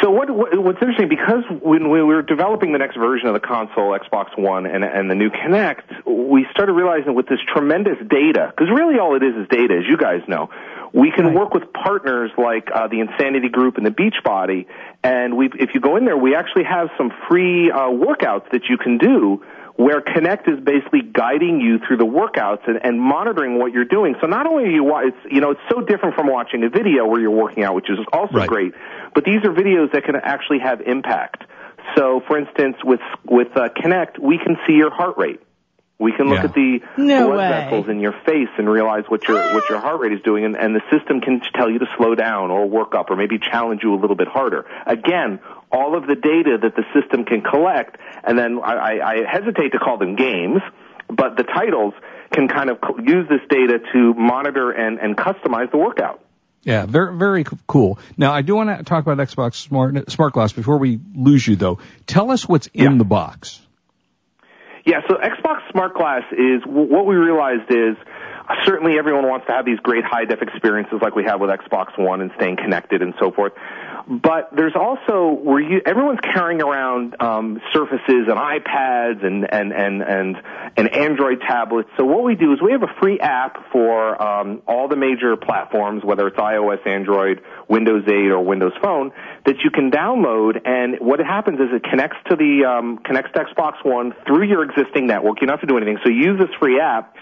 So 0.04 0.10
what, 0.10 0.28
what 0.28 0.62
what's 0.62 0.82
interesting 0.82 1.08
because 1.08 1.44
when 1.62 1.88
we 1.88 2.02
were 2.02 2.20
developing 2.20 2.72
the 2.72 2.78
next 2.78 2.94
version 2.94 3.26
of 3.26 3.32
the 3.32 3.40
console, 3.40 3.98
Xbox 3.98 4.36
One, 4.38 4.66
and 4.66 4.84
and 4.84 5.10
the 5.10 5.14
new 5.14 5.30
Kinect, 5.30 6.04
we 6.04 6.46
started 6.50 6.74
realizing 6.74 7.14
with 7.14 7.26
this 7.26 7.38
tremendous 7.50 7.96
data, 8.06 8.52
because 8.54 8.68
really 8.70 8.98
all 8.98 9.16
it 9.16 9.22
is 9.22 9.34
is 9.34 9.48
data, 9.48 9.78
as 9.78 9.84
you 9.88 9.96
guys 9.96 10.20
know. 10.28 10.50
We 10.92 11.10
can 11.10 11.28
Right. 11.28 11.34
work 11.34 11.54
with 11.54 11.72
partners 11.72 12.30
like 12.36 12.68
uh, 12.70 12.88
the 12.88 13.00
Insanity 13.00 13.48
Group 13.48 13.78
and 13.78 13.86
the 13.86 13.90
Beachbody, 13.90 14.66
and 15.02 15.38
we 15.38 15.46
if 15.58 15.70
you 15.72 15.80
go 15.80 15.96
in 15.96 16.04
there, 16.04 16.18
we 16.18 16.34
actually 16.34 16.64
have 16.64 16.90
some 16.98 17.10
free 17.26 17.70
uh, 17.70 17.88
workouts 17.88 18.50
that 18.52 18.68
you 18.68 18.76
can 18.76 18.98
do 18.98 19.42
where 19.76 20.00
Kinect 20.00 20.48
is 20.48 20.62
basically 20.62 21.02
guiding 21.02 21.60
you 21.60 21.80
through 21.80 21.96
the 21.96 22.06
workouts 22.06 22.68
and, 22.68 22.78
and 22.84 23.00
monitoring 23.00 23.58
what 23.58 23.72
you're 23.72 23.84
doing. 23.84 24.14
So 24.20 24.28
not 24.28 24.46
only 24.46 24.64
are 24.64 24.70
you, 24.70 24.96
it's, 24.98 25.16
you 25.28 25.40
know, 25.40 25.50
it's 25.50 25.60
so 25.68 25.80
different 25.80 26.14
from 26.14 26.28
watching 26.28 26.62
a 26.62 26.68
video 26.68 27.06
where 27.06 27.20
you're 27.20 27.32
working 27.32 27.64
out, 27.64 27.74
which 27.74 27.90
is 27.90 27.98
also 28.12 28.34
Right. 28.34 28.48
great, 28.48 28.72
but 29.14 29.24
these 29.24 29.44
are 29.44 29.52
videos 29.52 29.92
that 29.92 30.04
can 30.04 30.16
actually 30.16 30.58
have 30.60 30.80
impact. 30.80 31.44
So, 31.96 32.22
for 32.26 32.38
instance, 32.38 32.76
with 32.84 33.00
with 33.24 33.56
uh, 33.56 33.68
Kinect, 33.68 34.18
we 34.18 34.38
can 34.38 34.56
see 34.66 34.74
your 34.74 34.90
heart 34.90 35.16
rate. 35.18 35.40
We 35.98 36.10
can 36.12 36.28
look 36.28 36.38
Yeah. 36.38 36.46
at 36.46 36.54
the 36.54 36.80
No 36.96 37.26
blood 37.28 37.38
way. 37.38 37.48
vessels 37.48 37.88
in 37.88 38.00
your 38.00 38.12
face 38.26 38.48
and 38.58 38.68
realize 38.68 39.04
what 39.08 39.28
your 39.28 39.36
what 39.54 39.68
your 39.70 39.78
heart 39.78 40.00
rate 40.00 40.12
is 40.12 40.20
doing, 40.22 40.44
and, 40.44 40.56
and 40.56 40.74
the 40.74 40.82
system 40.90 41.20
can 41.20 41.40
tell 41.54 41.70
you 41.70 41.78
to 41.78 41.86
slow 41.96 42.14
down 42.14 42.50
or 42.50 42.66
work 42.68 42.94
up 42.94 43.10
or 43.10 43.16
maybe 43.16 43.38
challenge 43.38 43.82
you 43.84 43.94
a 43.94 44.00
little 44.00 44.16
bit 44.16 44.26
harder. 44.28 44.66
Again, 44.86 45.38
all 45.70 45.94
of 45.96 46.06
the 46.06 46.16
data 46.16 46.58
that 46.62 46.74
the 46.74 46.84
system 46.98 47.24
can 47.24 47.42
collect, 47.42 47.96
and 48.24 48.36
then 48.38 48.58
I, 48.62 48.72
I, 48.74 49.10
I 49.12 49.24
hesitate 49.30 49.70
to 49.72 49.78
call 49.78 49.98
them 49.98 50.16
games, 50.16 50.62
but 51.08 51.36
the 51.36 51.44
titles 51.44 51.94
can 52.32 52.48
kind 52.48 52.70
of 52.70 52.78
use 53.04 53.28
this 53.28 53.40
data 53.48 53.78
to 53.92 54.14
monitor 54.14 54.72
and, 54.72 54.98
and 54.98 55.16
customize 55.16 55.70
the 55.70 55.78
workout. 55.78 56.20
Yeah, 56.64 56.86
very 56.86 57.16
very 57.16 57.44
cool. 57.66 57.98
Now 58.16 58.32
I 58.32 58.42
do 58.42 58.56
want 58.56 58.76
to 58.76 58.82
talk 58.84 59.06
about 59.06 59.18
Xbox 59.26 59.54
Smart 59.56 60.10
Smart 60.10 60.32
Glass 60.32 60.52
before 60.52 60.78
we 60.78 60.98
lose 61.14 61.46
you 61.46 61.56
though. 61.56 61.78
Tell 62.06 62.30
us 62.30 62.48
what's 62.48 62.68
in 62.68 62.92
Yeah. 62.92 62.98
the 62.98 63.04
box. 63.04 63.60
Yeah, 64.86 65.00
so 65.08 65.16
Xbox 65.16 65.60
Smart 65.72 65.94
Glass 65.94 66.24
is 66.32 66.62
what 66.66 67.06
we 67.06 67.16
realized 67.16 67.70
is 67.70 67.96
certainly 68.64 68.98
everyone 68.98 69.26
wants 69.28 69.46
to 69.46 69.52
have 69.52 69.64
these 69.64 69.78
great 69.80 70.04
high 70.04 70.24
def 70.24 70.42
experiences 70.42 70.98
like 71.00 71.14
we 71.14 71.24
have 71.24 71.40
with 71.40 71.50
Xbox 71.50 71.98
One 71.98 72.20
and 72.20 72.30
staying 72.36 72.56
connected 72.56 73.02
and 73.02 73.14
so 73.18 73.30
forth. 73.30 73.52
But 74.06 74.50
there's 74.54 74.76
also 74.76 75.30
where 75.30 75.60
you 75.60 75.80
everyone's 75.86 76.20
carrying 76.20 76.60
around 76.60 77.16
um, 77.20 77.60
Surfaces 77.72 78.28
and 78.28 78.36
iPads 78.36 79.24
and 79.24 79.50
and 79.50 79.72
and 79.72 80.02
and 80.02 80.36
and 80.76 80.94
Android 80.94 81.40
tablets. 81.40 81.88
So 81.96 82.04
what 82.04 82.22
we 82.22 82.34
do 82.34 82.52
is 82.52 82.60
we 82.60 82.72
have 82.72 82.82
a 82.82 82.94
free 83.00 83.18
app 83.18 83.70
for 83.72 84.20
um, 84.20 84.62
all 84.66 84.88
the 84.88 84.96
major 84.96 85.36
platforms, 85.36 86.04
whether 86.04 86.26
it's 86.26 86.36
iOS, 86.36 86.86
Android, 86.86 87.40
Windows 87.68 88.04
8, 88.06 88.12
or 88.30 88.44
Windows 88.44 88.72
Phone, 88.82 89.12
that 89.46 89.56
you 89.64 89.70
can 89.70 89.90
download. 89.90 90.60
And 90.66 90.96
what 91.00 91.18
happens 91.20 91.58
is 91.60 91.68
it 91.72 91.82
connects 91.82 92.18
to 92.28 92.36
the 92.36 92.64
um, 92.68 92.98
connects 92.98 93.32
to 93.32 93.44
Xbox 93.44 93.84
One 93.84 94.12
through 94.26 94.44
your 94.44 94.64
existing 94.64 95.06
network. 95.06 95.40
You 95.40 95.46
don't 95.46 95.58
have 95.58 95.66
to 95.66 95.72
do 95.72 95.78
anything. 95.78 95.98
So 96.04 96.10
you 96.10 96.32
use 96.32 96.38
this 96.38 96.54
free 96.60 96.78
app, 96.78 97.16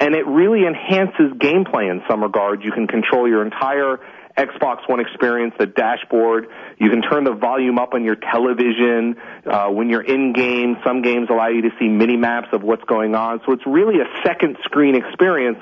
and 0.00 0.14
it 0.14 0.26
really 0.26 0.66
enhances 0.66 1.32
gameplay 1.38 1.90
in 1.90 2.02
some 2.08 2.22
regards. 2.22 2.62
You 2.64 2.72
can 2.72 2.86
control 2.86 3.28
your 3.28 3.44
entire 3.44 3.98
Xbox 4.36 4.88
One 4.88 5.00
experience, 5.00 5.54
the 5.58 5.66
dashboard. 5.66 6.46
You 6.78 6.90
can 6.90 7.02
turn 7.02 7.24
the 7.24 7.32
volume 7.32 7.78
up 7.78 7.92
on 7.94 8.04
your 8.04 8.14
television. 8.14 9.16
Uh, 9.44 9.68
when 9.70 9.90
you're 9.90 10.02
in 10.02 10.32
game, 10.32 10.76
some 10.86 11.02
games 11.02 11.28
allow 11.28 11.48
you 11.48 11.62
to 11.62 11.70
see 11.80 11.88
mini 11.88 12.16
maps 12.16 12.48
of 12.52 12.62
what's 12.62 12.84
going 12.84 13.16
on. 13.16 13.40
So 13.44 13.52
it's 13.52 13.66
really 13.66 13.96
a 13.96 14.06
second 14.24 14.56
screen 14.64 14.94
experience 14.94 15.58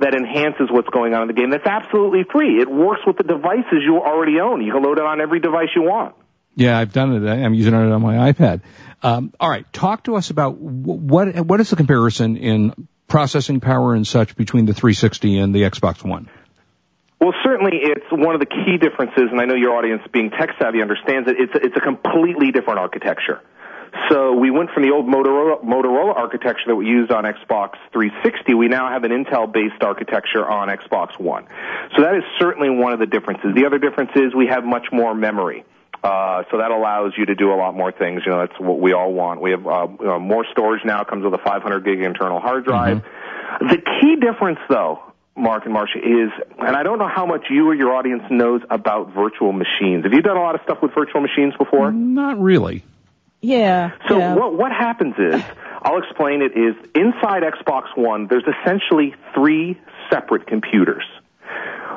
that 0.00 0.14
enhances 0.14 0.68
what's 0.70 0.88
going 0.88 1.14
on 1.14 1.22
in 1.22 1.28
the 1.28 1.34
game. 1.34 1.50
That's 1.50 1.66
absolutely 1.66 2.24
free. 2.30 2.60
It 2.60 2.70
works 2.70 3.00
with 3.06 3.16
the 3.16 3.24
devices 3.24 3.80
you 3.84 3.98
already 3.98 4.40
own. 4.40 4.62
You 4.62 4.72
can 4.72 4.82
load 4.82 4.98
it 4.98 5.04
on 5.04 5.20
every 5.20 5.40
device 5.40 5.68
you 5.74 5.82
want. 5.82 6.14
Yeah, 6.56 6.78
I've 6.78 6.92
done 6.92 7.14
it. 7.14 7.28
I'm 7.28 7.54
using 7.54 7.74
it 7.74 7.76
on 7.76 8.02
my 8.02 8.32
iPad. 8.32 8.62
Um, 9.02 9.32
all 9.40 9.48
right, 9.48 9.70
talk 9.72 10.04
to 10.04 10.16
us 10.16 10.30
about 10.30 10.58
what 10.58 11.34
what 11.46 11.60
is 11.60 11.70
the 11.70 11.76
comparison 11.76 12.36
in 12.36 12.88
processing 13.10 13.60
power 13.60 13.94
and 13.94 14.06
such 14.06 14.36
between 14.36 14.64
the 14.64 14.72
360 14.72 15.38
and 15.38 15.54
the 15.54 15.62
Xbox 15.62 16.02
One. 16.02 16.30
Well, 17.20 17.34
certainly 17.44 17.72
it's 17.74 18.06
one 18.10 18.34
of 18.34 18.40
the 18.40 18.46
key 18.46 18.78
differences, 18.78 19.28
and 19.30 19.38
I 19.38 19.44
know 19.44 19.54
your 19.54 19.76
audience, 19.76 20.00
being 20.10 20.30
tech 20.30 20.50
savvy, 20.58 20.80
understands 20.80 21.28
it. 21.28 21.36
It's 21.38 21.54
a, 21.54 21.66
it's 21.66 21.76
a 21.76 21.80
completely 21.80 22.50
different 22.50 22.78
architecture. 22.78 23.42
So 24.08 24.32
we 24.32 24.50
went 24.50 24.70
from 24.70 24.84
the 24.84 24.90
old 24.90 25.06
Motorola, 25.06 25.62
Motorola 25.62 26.16
architecture 26.16 26.64
that 26.68 26.76
we 26.76 26.86
used 26.86 27.10
on 27.10 27.24
Xbox 27.24 27.74
360. 27.92 28.54
We 28.54 28.68
now 28.68 28.88
have 28.88 29.04
an 29.04 29.10
Intel-based 29.10 29.82
architecture 29.82 30.48
on 30.48 30.68
Xbox 30.68 31.18
One. 31.18 31.46
So 31.96 32.02
that 32.02 32.14
is 32.14 32.22
certainly 32.38 32.70
one 32.70 32.92
of 32.92 33.00
the 33.00 33.06
differences. 33.06 33.54
The 33.54 33.66
other 33.66 33.78
difference 33.78 34.12
is 34.14 34.34
we 34.34 34.46
have 34.46 34.64
much 34.64 34.86
more 34.92 35.14
memory. 35.14 35.64
Uh, 36.02 36.44
so 36.50 36.58
that 36.58 36.70
allows 36.70 37.12
you 37.18 37.26
to 37.26 37.34
do 37.34 37.52
a 37.52 37.56
lot 37.56 37.74
more 37.74 37.92
things. 37.92 38.22
You 38.24 38.32
know, 38.32 38.38
that's 38.38 38.58
what 38.58 38.80
we 38.80 38.92
all 38.92 39.12
want. 39.12 39.42
We 39.42 39.50
have 39.50 39.66
uh, 39.66 39.88
you 40.00 40.06
know, 40.06 40.18
more 40.18 40.46
storage 40.50 40.82
now. 40.84 41.04
Comes 41.04 41.24
with 41.24 41.34
a 41.34 41.42
500 41.44 41.84
gig 41.84 42.00
internal 42.00 42.40
hard 42.40 42.64
drive. 42.64 43.02
The 43.60 43.76
key 44.00 44.16
difference, 44.16 44.60
though, 44.68 45.00
Mark 45.36 45.66
and 45.66 45.74
Marsha, 45.74 45.96
is, 45.96 46.30
and 46.58 46.76
I 46.76 46.82
don't 46.82 46.98
know 46.98 47.08
how 47.08 47.26
much 47.26 47.46
you 47.50 47.68
or 47.68 47.74
your 47.74 47.94
audience 47.94 48.22
knows 48.30 48.62
about 48.70 49.12
virtual 49.12 49.52
machines. 49.52 50.04
Have 50.04 50.14
you 50.14 50.22
done 50.22 50.36
a 50.36 50.42
lot 50.42 50.54
of 50.54 50.62
stuff 50.62 50.78
with 50.82 50.94
virtual 50.94 51.20
machines 51.20 51.54
before? 51.58 51.92
Not 51.92 52.40
really. 52.40 52.82
Yeah. 53.42 53.92
So 54.08 54.18
yeah. 54.18 54.34
what 54.34 54.54
what 54.54 54.70
happens 54.70 55.14
is, 55.18 55.42
I'll 55.82 55.98
explain 55.98 56.42
it. 56.42 56.52
Is 56.56 56.74
inside 56.94 57.42
Xbox 57.42 57.96
One, 57.96 58.26
there's 58.26 58.44
essentially 58.44 59.14
three 59.34 59.78
separate 60.10 60.46
computers. 60.46 61.04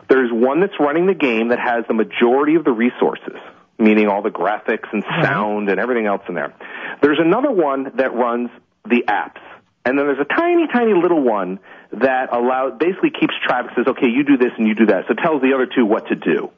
There's 0.09 0.31
one 0.31 0.59
that's 0.59 0.79
running 0.79 1.05
the 1.05 1.13
game 1.13 1.49
that 1.49 1.59
has 1.59 1.85
the 1.87 1.93
majority 1.93 2.55
of 2.55 2.63
the 2.63 2.71
resources, 2.71 3.37
meaning 3.83 4.07
all 4.07 4.21
the 4.21 4.31
graphics 4.31 4.87
and 4.91 5.03
sound 5.21 5.69
and 5.69 5.79
everything 5.79 6.05
else 6.05 6.21
in 6.27 6.35
there. 6.35 6.53
There's 7.01 7.19
another 7.19 7.51
one 7.51 7.91
that 7.97 8.13
runs 8.13 8.49
the 8.85 9.03
apps. 9.07 9.41
And 9.85 9.99
then 9.99 10.07
there's 10.07 10.19
a 10.19 10.33
tiny, 10.33 10.67
tiny 10.67 10.93
little 10.93 11.21
one 11.21 11.59
that 11.91 12.31
allows, 12.31 12.79
basically 12.79 13.11
keeps 13.11 13.33
track, 13.45 13.65
says, 13.75 13.85
okay, 13.87 14.07
you 14.07 14.23
do 14.23 14.37
this 14.37 14.51
and 14.57 14.65
you 14.65 14.75
do 14.75 14.85
that. 14.87 15.05
So 15.07 15.13
it 15.13 15.19
tells 15.21 15.41
the 15.41 15.53
other 15.53 15.67
two 15.67 15.85
what 15.85 16.07
to 16.07 16.15
do. 16.15 16.49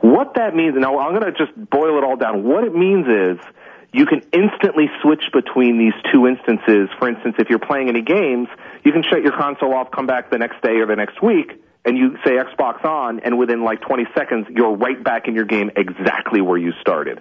What 0.00 0.34
that 0.36 0.54
means, 0.54 0.74
now 0.78 0.98
I'm 0.98 1.18
going 1.18 1.32
to 1.32 1.36
just 1.36 1.52
boil 1.70 1.98
it 1.98 2.04
all 2.04 2.16
down. 2.16 2.44
What 2.44 2.62
it 2.64 2.72
means 2.72 3.06
is 3.06 3.44
you 3.92 4.06
can 4.06 4.22
instantly 4.32 4.86
switch 5.02 5.24
between 5.32 5.78
these 5.78 5.94
two 6.12 6.28
instances. 6.28 6.88
For 6.98 7.08
instance, 7.08 7.34
if 7.38 7.50
you're 7.50 7.58
playing 7.58 7.88
any 7.88 8.02
games, 8.02 8.46
you 8.84 8.92
can 8.92 9.02
shut 9.02 9.22
your 9.22 9.36
console 9.36 9.74
off, 9.74 9.90
come 9.90 10.06
back 10.06 10.30
the 10.30 10.38
next 10.38 10.62
day 10.62 10.78
or 10.78 10.86
the 10.86 10.96
next 10.96 11.20
week, 11.20 11.60
and 11.84 11.96
you 11.96 12.16
say 12.24 12.32
Xbox 12.32 12.84
on, 12.84 13.20
and 13.20 13.38
within 13.38 13.64
like 13.64 13.80
20 13.80 14.04
seconds, 14.14 14.46
you're 14.50 14.76
right 14.76 15.02
back 15.02 15.28
in 15.28 15.34
your 15.34 15.44
game 15.46 15.70
exactly 15.76 16.40
where 16.40 16.58
you 16.58 16.72
started. 16.80 17.20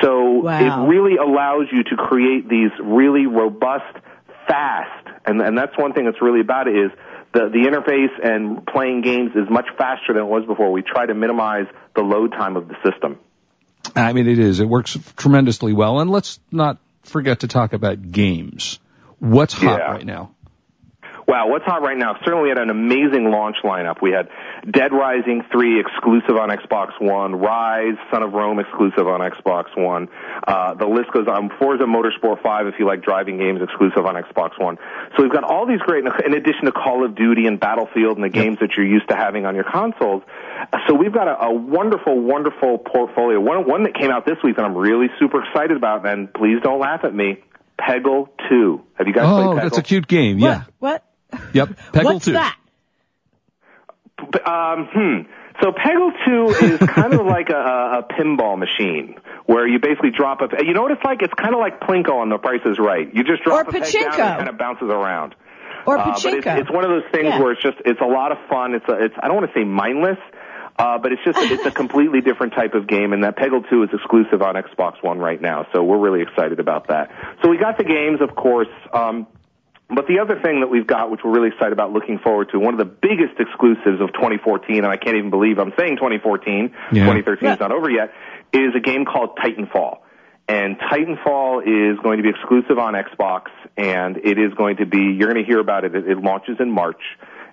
So 0.00 0.40
Wow. 0.42 0.84
it 0.84 0.88
really 0.88 1.16
allows 1.16 1.66
you 1.72 1.84
to 1.84 1.96
create 1.96 2.48
these 2.48 2.70
really 2.82 3.26
robust, 3.26 3.84
fast, 4.46 5.06
and, 5.26 5.40
and 5.42 5.56
that's 5.58 5.76
one 5.76 5.92
thing 5.92 6.06
that's 6.06 6.22
really 6.22 6.40
about 6.40 6.68
it 6.68 6.76
is 6.76 6.90
the, 7.34 7.50
the 7.50 7.68
interface 7.68 8.08
and 8.26 8.66
playing 8.66 9.02
games 9.02 9.32
is 9.34 9.44
much 9.50 9.66
faster 9.76 10.14
than 10.14 10.22
it 10.22 10.26
was 10.28 10.46
before. 10.46 10.72
We 10.72 10.82
try 10.82 11.04
to 11.04 11.14
minimize 11.14 11.66
the 11.94 12.02
load 12.02 12.32
time 12.32 12.56
of 12.56 12.68
the 12.68 12.74
system. 12.82 13.18
I 13.94 14.12
mean, 14.14 14.26
it 14.26 14.38
is. 14.38 14.60
It 14.60 14.68
works 14.68 14.96
tremendously 15.16 15.72
well. 15.74 16.00
And 16.00 16.10
let's 16.10 16.40
not 16.50 16.78
forget 17.02 17.40
to 17.40 17.48
talk 17.48 17.74
about 17.74 18.10
games. 18.10 18.78
What's 19.18 19.52
hot 19.52 19.78
Yeah. 19.80 19.92
right 19.92 20.06
now? 20.06 20.30
Wow, 21.28 21.48
what's 21.48 21.66
hot 21.66 21.82
right 21.82 21.96
now? 21.98 22.16
Certainly 22.24 22.44
we 22.44 22.48
had 22.48 22.56
an 22.56 22.70
amazing 22.70 23.30
launch 23.30 23.58
lineup. 23.62 24.00
We 24.00 24.12
had 24.12 24.30
Dead 24.70 24.92
Rising 24.94 25.42
3 25.52 25.78
exclusive 25.78 26.36
on 26.38 26.48
Xbox 26.48 26.98
One, 27.00 27.32
Ryse, 27.34 27.98
Son 28.10 28.22
of 28.22 28.32
Rome 28.32 28.58
exclusive 28.58 29.06
on 29.06 29.20
Xbox 29.20 29.64
One. 29.76 30.08
Uh, 30.46 30.72
the 30.72 30.86
list 30.86 31.12
goes 31.12 31.26
on. 31.28 31.50
Forza 31.58 31.84
Motorsport 31.84 32.42
5 32.42 32.66
if 32.68 32.74
you 32.78 32.86
like 32.86 33.02
driving 33.02 33.36
games 33.36 33.60
exclusive 33.62 34.06
on 34.06 34.14
Xbox 34.14 34.58
One. 34.58 34.78
So 35.16 35.22
we've 35.22 35.30
got 35.30 35.44
all 35.44 35.66
these 35.66 35.80
great, 35.80 36.02
in 36.24 36.32
addition 36.32 36.64
to 36.64 36.72
Call 36.72 37.04
of 37.04 37.14
Duty 37.14 37.46
and 37.46 37.60
Battlefield 37.60 38.16
and 38.16 38.24
the 38.24 38.30
games 38.30 38.56
that 38.60 38.70
you're 38.74 38.86
used 38.86 39.10
to 39.10 39.14
having 39.14 39.44
on 39.44 39.54
your 39.54 39.64
consoles. 39.70 40.22
So 40.86 40.94
we've 40.94 41.12
got 41.12 41.28
a, 41.28 41.44
a 41.44 41.52
wonderful, 41.52 42.18
wonderful 42.18 42.78
portfolio. 42.78 43.38
One, 43.38 43.68
one 43.68 43.82
that 43.82 43.92
came 43.94 44.10
out 44.10 44.24
this 44.24 44.38
week 44.42 44.56
that 44.56 44.64
I'm 44.64 44.74
really 44.74 45.08
super 45.18 45.44
excited 45.44 45.76
about, 45.76 46.06
and 46.06 46.32
please 46.32 46.56
don't 46.62 46.80
laugh 46.80 47.04
at 47.04 47.14
me. 47.14 47.44
Peggle 47.78 48.28
2. 48.48 48.80
Have 48.94 49.06
you 49.06 49.12
guys 49.12 49.24
Oh, 49.26 49.34
played 49.36 49.46
Peggle? 49.58 49.62
that's 49.62 49.78
a 49.78 49.82
cute 49.82 50.08
game. 50.08 50.38
Yeah. 50.38 50.64
What? 50.78 51.04
Yep. 51.54 51.68
Peggle 51.92 52.04
What's 52.04 52.24
2. 52.26 52.32
that? 52.32 52.56
Um, 54.44 54.88
hmm. 54.92 55.30
So 55.62 55.72
Peggle 55.72 56.12
2 56.60 56.66
is 56.66 56.78
kind 56.90 57.14
of 57.14 57.26
like 57.26 57.50
a, 57.50 57.54
a 57.54 58.06
pinball 58.12 58.58
machine 58.58 59.16
where 59.46 59.66
you 59.66 59.78
basically 59.80 60.10
drop 60.16 60.40
a, 60.40 60.64
you 60.64 60.72
know 60.74 60.82
what 60.82 60.92
it's 60.92 61.02
like? 61.04 61.22
It's 61.22 61.34
kind 61.34 61.54
of 61.54 61.60
like 61.60 61.80
Plinko 61.80 62.14
on 62.20 62.28
The 62.28 62.38
Price 62.38 62.60
is 62.64 62.78
Right. 62.78 63.12
You 63.12 63.24
just 63.24 63.42
drop 63.42 63.66
Or 63.66 63.70
a 63.70 63.72
peg 63.72 63.82
down 63.82 63.90
pachinko. 63.90 64.04
and 64.04 64.12
it 64.14 64.36
kind 64.38 64.48
of 64.48 64.58
bounces 64.58 64.88
around. 64.90 65.34
Or 65.86 65.98
Uh, 65.98 66.04
but 66.04 66.12
it's, 66.34 66.44
pachinko. 66.46 66.60
it's 66.60 66.70
one 66.70 66.84
of 66.84 66.90
those 66.90 67.10
things 67.12 67.26
Yeah. 67.26 67.40
where 67.40 67.52
it's 67.52 67.62
just, 67.62 67.78
it's 67.84 68.00
a 68.00 68.06
lot 68.06 68.30
of 68.32 68.38
fun. 68.48 68.74
It's 68.74 68.86
a, 68.88 69.04
it's, 69.04 69.14
I 69.20 69.26
don't 69.26 69.36
want 69.36 69.52
to 69.52 69.58
say 69.58 69.64
mindless, 69.64 70.18
uh, 70.78 70.98
but 70.98 71.12
it's 71.12 71.22
just, 71.24 71.38
it's 71.38 71.66
a 71.66 71.70
completely 71.82 72.20
different 72.20 72.52
type 72.54 72.74
of 72.74 72.86
game 72.86 73.12
and 73.12 73.24
that 73.24 73.36
Peggle 73.36 73.68
2 73.68 73.82
is 73.84 73.88
exclusive 73.92 74.42
on 74.42 74.54
Xbox 74.54 75.02
One 75.02 75.18
right 75.18 75.40
now. 75.40 75.66
So 75.72 75.82
we're 75.82 75.98
really 75.98 76.22
excited 76.22 76.60
about 76.60 76.86
that. 76.88 77.10
So 77.42 77.48
we 77.48 77.56
got 77.58 77.78
the 77.78 77.84
games, 77.84 78.20
of 78.20 78.36
course, 78.36 78.68
um, 78.92 79.26
but 79.88 80.06
the 80.06 80.18
other 80.20 80.38
thing 80.40 80.60
that 80.60 80.68
we've 80.68 80.86
got, 80.86 81.10
which 81.10 81.20
we're 81.24 81.32
really 81.32 81.48
excited 81.48 81.72
about 81.72 81.92
looking 81.92 82.18
forward 82.18 82.50
to, 82.52 82.58
one 82.58 82.74
of 82.74 82.78
the 82.78 82.84
biggest 82.84 83.40
exclusives 83.40 84.00
of 84.00 84.12
2014, 84.12 84.76
and 84.76 84.86
I 84.86 84.96
can't 84.96 85.16
even 85.16 85.30
believe 85.30 85.58
I'm 85.58 85.72
saying 85.78 85.96
2014, 85.96 86.74
Yeah. 86.92 87.04
2013 87.04 87.48
is 87.50 87.60
not 87.60 87.72
over 87.72 87.88
yet, 87.88 88.12
is 88.52 88.74
a 88.76 88.80
game 88.80 89.04
called 89.06 89.38
Titanfall. 89.38 89.98
And 90.46 90.76
Titanfall 90.78 91.62
is 91.62 91.98
going 92.02 92.18
to 92.18 92.22
be 92.22 92.30
exclusive 92.30 92.78
on 92.78 92.94
Xbox, 92.94 93.48
and 93.76 94.16
it 94.18 94.38
is 94.38 94.52
going 94.54 94.76
to 94.78 94.86
be, 94.86 95.16
you're 95.18 95.32
going 95.32 95.42
to 95.42 95.48
hear 95.48 95.60
about 95.60 95.84
it, 95.84 95.94
it, 95.94 96.08
it 96.08 96.18
launches 96.18 96.56
in 96.60 96.70
March, 96.70 97.00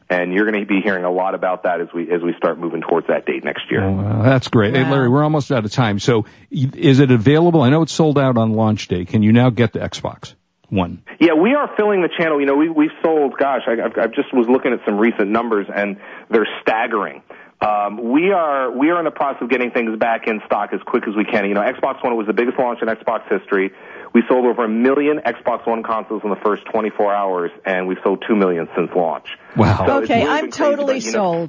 and 0.09 0.33
you're 0.33 0.49
going 0.49 0.61
to 0.61 0.67
be 0.67 0.81
hearing 0.81 1.03
a 1.03 1.11
lot 1.11 1.35
about 1.35 1.63
that 1.63 1.81
as 1.81 1.87
we, 1.93 2.11
as 2.11 2.21
we 2.21 2.33
start 2.37 2.59
moving 2.59 2.81
towards 2.81 3.07
that 3.07 3.25
date 3.25 3.43
next 3.43 3.71
year. 3.71 3.83
Oh, 3.83 3.93
well, 3.95 4.23
that's 4.23 4.49
great. 4.49 4.75
Hey, 4.75 4.89
Larry, 4.89 5.09
we're 5.09 5.23
almost 5.23 5.51
out 5.51 5.65
of 5.65 5.71
time. 5.71 5.99
So 5.99 6.25
is 6.51 6.99
it 6.99 7.11
available? 7.11 7.61
I 7.61 7.69
know 7.69 7.81
it's 7.81 7.93
sold 7.93 8.19
out 8.19 8.37
on 8.37 8.53
launch 8.53 8.87
day. 8.87 9.05
Can 9.05 9.23
you 9.23 9.31
now 9.31 9.49
get 9.49 9.73
the 9.73 9.79
Xbox 9.79 10.35
One? 10.69 11.03
Yeah, 11.19 11.33
we 11.33 11.53
are 11.53 11.69
filling 11.77 12.01
the 12.01 12.09
channel. 12.17 12.39
You 12.39 12.45
know, 12.47 12.55
we, 12.55 12.69
we've 12.69 12.91
sold, 13.03 13.37
gosh, 13.37 13.61
I, 13.67 13.73
I've- 13.83 13.99
I 14.01 14.07
just 14.07 14.33
was 14.33 14.47
looking 14.49 14.73
at 14.73 14.79
some 14.85 14.97
recent 14.97 15.29
numbers 15.29 15.67
and 15.73 15.97
they're 16.29 16.47
staggering. 16.61 17.21
Um, 17.61 18.11
we 18.11 18.31
are 18.31 18.69
we 18.69 18.89
are 18.89 18.99
in 18.99 19.05
the 19.05 19.11
process 19.11 19.41
of 19.43 19.49
getting 19.49 19.71
things 19.71 19.97
back 19.97 20.27
in 20.27 20.41
stock 20.45 20.71
as 20.73 20.81
quick 20.85 21.07
as 21.07 21.15
we 21.15 21.23
can. 21.23 21.45
You 21.47 21.53
know, 21.53 21.61
Xbox 21.61 22.03
One 22.03 22.15
was 22.17 22.27
the 22.27 22.33
biggest 22.33 22.59
launch 22.59 22.79
in 22.81 22.89
Xbox 22.89 23.21
history. 23.31 23.71
We 24.13 24.23
sold 24.27 24.45
over 24.45 24.65
a 24.65 24.69
million 24.69 25.19
Xbox 25.25 25.65
One 25.65 25.81
consoles 25.81 26.21
in 26.25 26.29
the 26.31 26.35
first 26.43 26.63
24 26.71 27.13
hours, 27.15 27.51
and 27.65 27.87
we've 27.87 27.97
sold 28.03 28.23
two 28.27 28.35
million 28.35 28.67
since 28.75 28.89
launch. 28.93 29.27
Wow. 29.55 29.85
So 29.87 30.03
Okay, 30.03 30.15
moving 30.19 30.27
I'm 30.27 30.41
crazy, 30.51 30.57
totally 30.57 30.93
but, 30.95 31.05
you 31.05 31.11
know- 31.13 31.47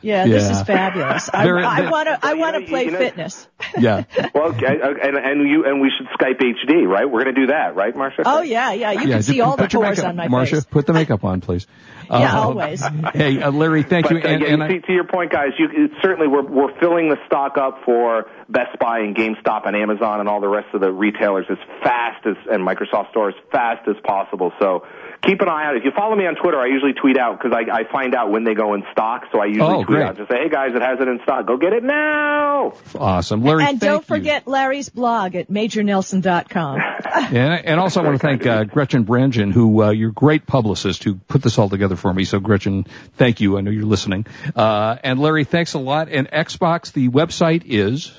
sold. 0.00 0.04
Yeah, 0.04 0.26
this 0.26 0.50
is 0.50 0.62
fabulous. 0.62 1.28
I, 1.32 1.44
Very- 1.44 1.64
I 1.64 1.90
want 1.90 2.08
to. 2.08 2.18
I 2.22 2.34
want 2.34 2.56
to 2.56 2.66
play 2.70 2.84
you 2.86 2.90
know- 2.92 2.98
fitness. 2.98 3.46
Yeah. 3.78 4.04
Well, 4.34 4.48
okay, 4.54 4.66
and 5.02 5.16
and 5.16 5.48
you 5.48 5.64
and 5.64 5.80
we 5.80 5.90
should 5.96 6.06
Skype 6.18 6.38
HD, 6.40 6.86
right? 6.86 7.04
We're 7.10 7.24
going 7.24 7.34
to 7.34 7.40
do 7.40 7.46
that, 7.48 7.74
right, 7.74 7.94
Marsha? 7.94 8.22
Oh 8.24 8.40
yeah, 8.42 8.72
yeah. 8.72 8.92
You 8.92 8.98
yeah. 8.98 9.02
can 9.02 9.10
just 9.10 9.28
see 9.28 9.40
all 9.40 9.56
the 9.56 9.64
put 9.64 9.72
your 9.72 9.82
pores 9.82 9.96
makeup- 9.98 10.08
on 10.10 10.16
my 10.16 10.28
Marsha, 10.28 10.50
face. 10.52 10.64
put 10.64 10.86
the 10.86 10.92
makeup 10.92 11.24
on, 11.24 11.40
please. 11.40 11.66
Yeah, 12.10 12.38
Uh, 12.38 12.42
always. 12.44 12.82
Hey, 13.12 13.42
uh, 13.42 13.50
Larry, 13.50 13.82
thank 13.82 14.08
But 14.08 14.14
you. 14.14 14.18
uh, 14.22 14.32
And, 14.32 14.40
yeah, 14.42 14.48
and 14.48 14.58
you 14.60 14.64
I- 14.64 14.68
see, 14.68 14.78
to 14.86 14.92
your 14.94 15.04
point, 15.04 15.30
guys, 15.30 15.50
you 15.58 15.90
certainly 16.00 16.26
we're 16.26 16.42
we're 16.46 16.78
filling 16.80 17.10
the 17.10 17.18
stock 17.26 17.58
up 17.58 17.80
for 17.84 18.30
Best 18.48 18.78
Buy 18.78 19.00
and 19.00 19.14
GameStop 19.14 19.66
and 19.66 19.76
Amazon 19.76 20.20
and 20.20 20.28
all 20.28 20.40
the 20.40 20.48
rest 20.48 20.68
of 20.74 20.80
the 20.80 20.90
retailers 20.90 21.46
as 21.50 21.58
fast 21.82 22.24
as 22.26 22.36
and 22.50 22.66
Microsoft 22.66 23.10
Store 23.10 23.28
as 23.28 23.34
fast 23.52 23.86
as 23.86 23.96
possible. 24.04 24.52
So 24.58 24.86
keep 25.22 25.40
an 25.42 25.48
eye 25.50 25.66
out. 25.66 25.76
If 25.76 25.84
you 25.84 25.90
follow 25.94 26.16
me 26.16 26.26
on 26.26 26.34
Twitter, 26.34 26.58
I 26.58 26.66
usually 26.68 26.94
tweet 26.94 27.18
out 27.18 27.38
because 27.38 27.52
I, 27.54 27.70
I 27.80 27.92
find 27.92 28.14
out 28.14 28.30
when 28.30 28.44
they 28.44 28.54
go 28.54 28.72
in 28.72 28.84
stock. 28.92 29.24
So 29.32 29.40
I 29.40 29.46
usually 29.46 29.66
Oh, 29.68 29.84
tweet 29.84 29.86
great. 29.98 30.02
out 30.06 30.16
just 30.16 30.30
say, 30.30 30.38
"Hey 30.38 30.48
guys, 30.48 30.70
it 30.74 30.80
has 30.80 30.98
it 30.98 31.08
in 31.08 31.20
stock. 31.24 31.46
Go 31.46 31.58
get 31.58 31.74
it 31.74 31.82
now." 31.84 32.72
awesome. 32.98 33.42
Larry, 33.42 33.64
and 33.64 33.80
thank 33.80 33.82
don't 33.82 34.08
you. 34.08 34.16
forget 34.16 34.46
Larry's 34.48 34.88
blog 34.88 35.34
at 35.34 35.50
majornelson.com. 35.50 36.78
And, 37.18 37.36
and 37.66 37.80
also 37.80 38.00
I 38.00 38.04
want 38.04 38.20
to 38.20 38.26
thank 38.26 38.46
uh, 38.46 38.64
Gretchen 38.64 39.04
Brangen, 39.04 39.52
who 39.52 39.82
uh, 39.82 39.90
you're 39.90 40.10
great 40.12 40.46
publicist 40.46 41.04
who 41.04 41.14
put 41.16 41.42
this 41.42 41.58
all 41.58 41.68
together 41.68 41.96
for 41.96 42.12
me. 42.12 42.24
So 42.24 42.38
Gretchen, 42.40 42.86
thank 43.16 43.40
you. 43.40 43.56
I 43.58 43.60
know 43.60 43.70
you're 43.70 43.84
listening. 43.86 44.26
Uh, 44.54 44.96
and 45.02 45.18
Larry, 45.18 45.44
thanks 45.44 45.74
a 45.74 45.78
lot. 45.78 46.08
And 46.10 46.30
Xbox, 46.30 46.92
the 46.92 47.08
website 47.08 47.62
is 47.66 48.12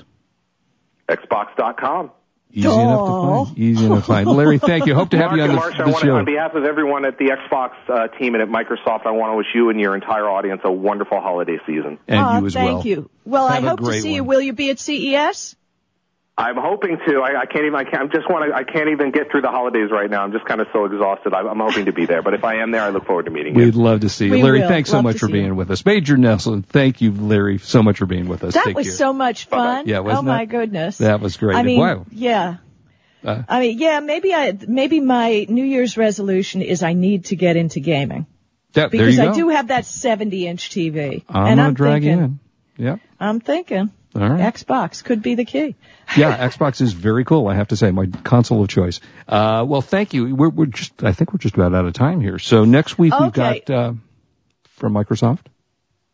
Xbox.com. 1.10 2.10
easy 2.52 2.68
enough 2.68 3.06
to 3.06 3.44
find. 3.46 3.58
Easy 3.58 3.86
enough 3.86 3.98
to 4.00 4.06
find. 4.06 4.28
Larry, 4.28 4.58
thank 4.58 4.86
you. 4.86 4.94
Hope 4.94 5.10
to 5.10 5.16
have 5.18 5.30
Mark 5.32 5.36
you 5.36 5.42
on 5.44 5.50
and 5.50 5.58
the, 5.58 5.62
Marsha, 5.62 5.80
I 5.80 5.84
the 5.84 5.90
want 5.90 6.00
to, 6.00 6.06
show. 6.06 6.16
on 6.16 6.24
behalf 6.24 6.54
of 6.54 6.64
everyone 6.64 7.04
at 7.04 7.18
the 7.18 7.26
Xbox 7.26 7.70
uh, 7.88 8.08
team 8.18 8.34
and 8.34 8.42
at 8.42 8.48
Microsoft, 8.48 9.06
I 9.06 9.10
want 9.12 9.32
to 9.32 9.36
wish 9.36 9.46
you 9.54 9.70
and 9.70 9.78
your 9.80 9.94
entire 9.94 10.28
audience 10.28 10.60
a 10.64 10.72
wonderful 10.72 11.20
holiday 11.20 11.58
season. 11.66 11.98
And 12.08 12.18
Aw, 12.20 12.38
you 12.40 12.46
as 12.46 12.54
thank 12.54 12.78
well. 12.78 12.86
you. 12.86 13.10
Well, 13.24 13.48
Have 13.48 13.62
I 13.62 13.66
a 13.66 13.70
hope 13.70 13.78
to 13.80 13.84
great 13.84 14.02
see 14.02 14.14
you. 14.14 14.24
Will 14.24 14.40
you 14.40 14.52
be 14.52 14.70
at 14.70 14.78
CES? 14.78 15.56
I'm 16.40 16.56
hoping 16.56 16.96
to. 17.06 17.20
I, 17.20 17.42
I 17.42 17.46
can't 17.46 17.66
even. 17.66 17.74
I 17.74 17.84
can't. 17.84 18.10
I 18.10 18.16
just 18.16 18.30
want 18.30 18.50
to. 18.50 18.56
I 18.56 18.64
can't 18.64 18.88
even 18.88 19.10
get 19.10 19.30
through 19.30 19.42
the 19.42 19.50
holidays 19.50 19.90
right 19.90 20.08
now. 20.08 20.22
I'm 20.22 20.32
just 20.32 20.46
kind 20.46 20.60
of 20.62 20.68
so 20.72 20.86
exhausted. 20.86 21.34
I'm, 21.34 21.46
I'm 21.46 21.58
hoping 21.58 21.84
to 21.84 21.92
be 21.92 22.06
there. 22.06 22.22
But 22.22 22.32
if 22.32 22.44
I 22.44 22.62
am 22.62 22.70
there, 22.70 22.80
I 22.80 22.88
look 22.88 23.04
forward 23.04 23.26
to 23.26 23.30
meeting 23.30 23.54
you. 23.58 23.66
We'd 23.66 23.74
love 23.74 24.00
to 24.00 24.08
see 24.08 24.26
you. 24.26 24.32
We 24.32 24.42
Larry, 24.42 24.60
will. 24.60 24.68
thanks 24.68 24.88
so 24.90 25.02
much 25.02 25.18
for 25.18 25.28
being 25.28 25.46
you. 25.46 25.54
with 25.54 25.70
us. 25.70 25.84
Major 25.84 26.16
Nelson, 26.16 26.62
thank 26.62 27.02
you, 27.02 27.12
Larry, 27.12 27.58
so 27.58 27.82
much 27.82 27.98
for 27.98 28.06
being 28.06 28.26
with 28.26 28.42
us. 28.42 28.54
That 28.54 28.64
Take 28.64 28.76
was 28.76 28.86
care. 28.86 28.96
so 28.96 29.12
much 29.12 29.44
fun. 29.44 29.86
Yeah, 29.86 29.98
oh 29.98 30.02
wasn't 30.02 30.28
my 30.28 30.42
it? 30.42 30.46
goodness. 30.46 30.98
That 30.98 31.20
was 31.20 31.36
great. 31.36 31.56
I 31.56 31.62
mean, 31.62 31.78
wow. 31.78 32.06
yeah. 32.10 32.56
Uh, 33.22 33.42
I 33.46 33.60
mean, 33.60 33.78
yeah, 33.78 34.00
maybe 34.00 34.32
I, 34.32 34.56
maybe 34.66 35.00
my 35.00 35.44
New 35.46 35.64
Year's 35.64 35.98
resolution 35.98 36.62
is 36.62 36.82
I 36.82 36.94
need 36.94 37.26
to 37.26 37.36
get 37.36 37.56
into 37.56 37.80
gaming 37.80 38.26
that, 38.72 38.90
there 38.90 39.00
because 39.00 39.18
you 39.18 39.28
I 39.28 39.34
do 39.34 39.48
have 39.50 39.68
that 39.68 39.84
70 39.84 40.46
inch 40.46 40.70
TV, 40.70 41.22
I'm 41.28 41.46
and 41.46 41.56
gonna 41.58 41.68
I'm 41.68 41.74
drag 41.74 42.02
thinking, 42.02 42.18
you 42.18 42.24
in. 42.24 42.40
Yep. 42.78 43.00
I'm 43.20 43.40
thinking, 43.40 43.78
All 43.78 43.88
right. 44.14 44.54
Xbox 44.54 45.04
could 45.04 45.22
be 45.22 45.34
the 45.34 45.44
key. 45.44 45.76
yeah, 46.16 46.48
Xbox 46.48 46.80
is 46.80 46.92
very 46.92 47.24
cool. 47.24 47.48
I 47.48 47.54
have 47.54 47.68
to 47.68 47.76
say, 47.76 47.90
my 47.90 48.06
console 48.06 48.62
of 48.62 48.68
choice. 48.68 49.00
Uh, 49.28 49.64
well, 49.66 49.82
thank 49.82 50.14
you. 50.14 50.34
We're, 50.34 50.48
we're 50.48 50.66
just, 50.66 51.02
I 51.04 51.12
think 51.12 51.32
we're 51.32 51.38
just 51.38 51.54
about 51.54 51.74
out 51.74 51.86
of 51.86 51.92
time 51.92 52.20
here. 52.20 52.38
So 52.38 52.64
next 52.64 52.98
week 52.98 53.12
we've 53.18 53.32
got 53.32 53.70
uh, 53.70 53.92
from 54.76 54.94
Microsoft. 54.94 55.46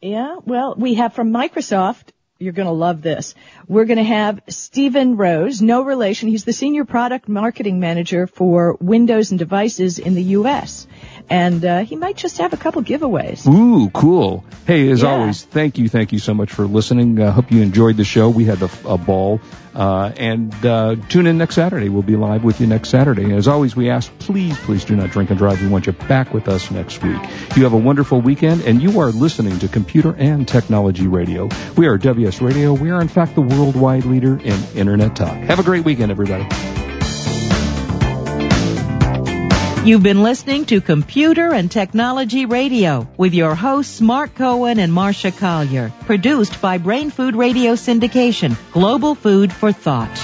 Yeah, 0.00 0.36
well, 0.44 0.74
we 0.76 0.94
have 0.94 1.14
from 1.14 1.30
Microsoft. 1.30 2.10
You're 2.38 2.52
going 2.52 2.66
to 2.66 2.72
love 2.72 3.00
this. 3.00 3.34
We're 3.66 3.86
going 3.86 3.96
to 3.96 4.04
have 4.04 4.40
Stephen 4.48 5.16
Rose, 5.16 5.62
no 5.62 5.82
relation. 5.82 6.28
He's 6.28 6.44
the 6.44 6.52
senior 6.52 6.84
product 6.84 7.30
marketing 7.30 7.80
manager 7.80 8.26
for 8.26 8.76
Windows 8.78 9.30
and 9.30 9.38
devices 9.38 9.98
in 9.98 10.14
the 10.14 10.22
U.S. 10.22 10.86
and 11.28 11.64
uh, 11.64 11.78
he 11.84 11.96
might 11.96 12.16
just 12.16 12.38
have 12.38 12.52
a 12.52 12.56
couple 12.56 12.82
giveaways. 12.82 13.46
Ooh, 13.46 13.90
cool. 13.90 14.44
Hey, 14.66 14.88
as 14.90 15.02
Yeah. 15.02 15.10
always, 15.10 15.42
thank 15.44 15.78
you, 15.78 15.88
thank 15.88 16.12
you 16.12 16.18
so 16.18 16.34
much 16.34 16.52
for 16.52 16.64
listening. 16.66 17.20
I 17.20 17.30
hope 17.30 17.50
you 17.52 17.62
enjoyed 17.62 17.96
the 17.96 18.04
show. 18.04 18.28
We 18.30 18.44
had 18.44 18.62
a, 18.62 18.70
a 18.84 18.98
ball. 18.98 19.40
Uh, 19.74 20.10
and 20.16 20.54
uh, 20.64 20.96
tune 21.10 21.26
in 21.26 21.36
next 21.36 21.54
Saturday. 21.54 21.90
We'll 21.90 22.02
be 22.02 22.16
live 22.16 22.42
with 22.44 22.62
you 22.62 22.66
next 22.66 22.88
Saturday. 22.88 23.34
As 23.34 23.46
always, 23.46 23.76
we 23.76 23.90
ask, 23.90 24.10
please, 24.20 24.56
please 24.60 24.84
do 24.86 24.96
not 24.96 25.10
drink 25.10 25.28
and 25.28 25.38
drive. 25.38 25.60
We 25.60 25.68
want 25.68 25.86
you 25.86 25.92
back 25.92 26.32
with 26.32 26.48
us 26.48 26.70
next 26.70 27.02
week. 27.02 27.20
You 27.56 27.64
have 27.64 27.74
a 27.74 27.78
wonderful 27.78 28.20
weekend, 28.22 28.62
and 28.62 28.80
you 28.80 29.00
are 29.00 29.10
listening 29.10 29.58
to 29.58 29.68
Computer 29.68 30.14
and 30.16 30.48
Technology 30.48 31.06
Radio. 31.08 31.50
We 31.76 31.88
are 31.88 31.98
WS 31.98 32.40
Radio. 32.40 32.72
We 32.72 32.90
are, 32.90 33.02
in 33.02 33.08
fact, 33.08 33.34
the 33.34 33.42
worldwide 33.42 34.06
leader 34.06 34.38
in 34.38 34.58
Internet 34.74 35.14
talk. 35.16 35.34
Have 35.36 35.58
a 35.58 35.62
great 35.62 35.84
weekend, 35.84 36.10
everybody. 36.10 36.46
You've 39.86 40.02
been 40.02 40.24
listening 40.24 40.64
to 40.66 40.80
Computer 40.80 41.54
and 41.54 41.70
Technology 41.70 42.44
Radio 42.44 43.06
with 43.16 43.34
your 43.34 43.54
hosts 43.54 44.00
Mark 44.00 44.34
Cohen 44.34 44.80
and 44.80 44.92
Marsha 44.92 45.30
Collier. 45.30 45.92
Produced 46.06 46.60
by 46.60 46.78
Brain 46.78 47.10
Food 47.10 47.36
Radio 47.36 47.74
Syndication, 47.74 48.56
global 48.72 49.14
food 49.14 49.52
for 49.52 49.70
thought. 49.70 50.18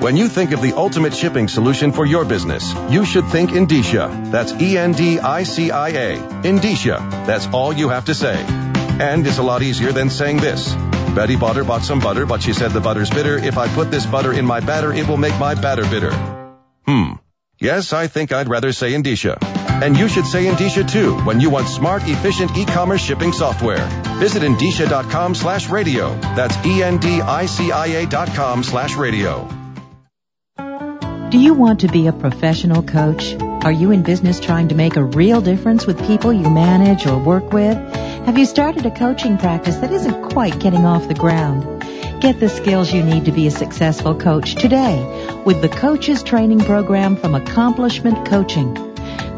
When 0.00 0.16
you 0.16 0.28
think 0.28 0.52
of 0.52 0.62
the 0.62 0.72
ultimate 0.72 1.12
shipping 1.12 1.46
solution 1.48 1.92
for 1.92 2.06
your 2.06 2.24
business, 2.24 2.72
you 2.88 3.04
should 3.04 3.26
think 3.26 3.50
Endicia. 3.50 4.32
That's 4.32 4.54
E-N-D-I-C-I-A. 4.54 6.16
Endicia. 6.16 7.26
That's 7.26 7.48
all 7.48 7.74
you 7.74 7.90
have 7.90 8.06
to 8.06 8.14
say. 8.14 8.42
And 8.48 9.26
it's 9.26 9.36
a 9.36 9.42
lot 9.42 9.60
easier 9.60 9.92
than 9.92 10.08
saying 10.08 10.38
this. 10.38 10.72
Betty 11.14 11.36
Butter 11.36 11.64
bought 11.64 11.82
some 11.82 12.00
butter, 12.00 12.24
but 12.24 12.40
she 12.40 12.54
said 12.54 12.70
the 12.70 12.80
butter's 12.80 13.10
bitter. 13.10 13.36
If 13.36 13.58
I 13.58 13.68
put 13.68 13.90
this 13.90 14.06
butter 14.06 14.32
in 14.32 14.46
my 14.46 14.60
batter, 14.60 14.90
it 14.90 15.06
will 15.06 15.18
make 15.18 15.38
my 15.38 15.54
batter 15.54 15.82
bitter. 15.82 16.12
Hmm. 16.86 17.12
Yes, 17.60 17.92
I 17.92 18.06
think 18.06 18.32
I'd 18.32 18.48
rather 18.48 18.72
say 18.72 18.92
Endicia. 18.92 19.36
And 19.82 19.96
you 19.96 20.08
should 20.08 20.26
say 20.26 20.46
Endicia 20.46 20.88
too 20.88 21.16
when 21.22 21.40
you 21.40 21.50
want 21.50 21.66
smart, 21.66 22.02
efficient 22.06 22.56
e-commerce 22.56 23.00
shipping 23.00 23.32
software. 23.32 23.84
Visit 24.20 24.44
Endicia.com 24.44 25.34
slash 25.34 25.68
radio. 25.68 26.14
That's 26.36 26.56
E-N-D-I-C-I-A 26.64 28.06
dot 28.06 28.28
com 28.28 28.62
slash 28.62 28.96
radio. 28.96 29.48
Do 31.30 31.38
you 31.38 31.52
want 31.52 31.80
to 31.80 31.88
be 31.88 32.06
a 32.06 32.12
professional 32.12 32.82
coach? 32.82 33.34
Are 33.64 33.72
you 33.72 33.90
in 33.90 34.02
business 34.02 34.38
trying 34.38 34.68
to 34.68 34.76
make 34.76 34.96
a 34.96 35.02
real 35.02 35.40
difference 35.40 35.84
with 35.84 36.06
people 36.06 36.32
you 36.32 36.48
manage 36.48 37.06
or 37.06 37.18
work 37.18 37.52
with? 37.52 37.76
Have 38.24 38.38
you 38.38 38.46
started 38.46 38.86
a 38.86 38.90
coaching 38.92 39.36
practice 39.36 39.76
that 39.78 39.90
isn't 39.90 40.30
quite 40.30 40.60
getting 40.60 40.86
off 40.86 41.08
the 41.08 41.14
ground? 41.14 41.77
Get 42.20 42.40
the 42.40 42.48
skills 42.48 42.92
you 42.92 43.04
need 43.04 43.26
to 43.26 43.32
be 43.32 43.46
a 43.46 43.50
successful 43.52 44.12
coach 44.12 44.56
today 44.56 44.96
with 45.46 45.62
the 45.62 45.68
Coaches 45.68 46.24
Training 46.24 46.58
Program 46.58 47.14
from 47.14 47.36
Accomplishment 47.36 48.26
Coaching. 48.26 48.74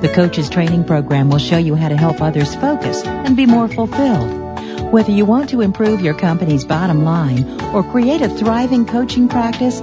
The 0.01 0.11
Coaches 0.15 0.49
Training 0.49 0.85
Program 0.85 1.29
will 1.29 1.39
show 1.39 1.59
you 1.59 1.75
how 1.75 1.91
to 1.91 1.97
help 1.97 2.23
others 2.23 2.55
focus 2.55 3.05
and 3.05 3.37
be 3.37 3.45
more 3.45 3.69
fulfilled. 3.69 4.93
Whether 4.93 5.13
you 5.13 5.27
want 5.27 5.51
to 5.51 5.61
improve 5.61 6.01
your 6.01 6.15
company's 6.15 6.65
bottom 6.65 7.05
line 7.05 7.61
or 7.75 7.83
create 7.83 8.23
a 8.23 8.31
thriving 8.31 8.87
coaching 8.87 9.29
practice, 9.29 9.83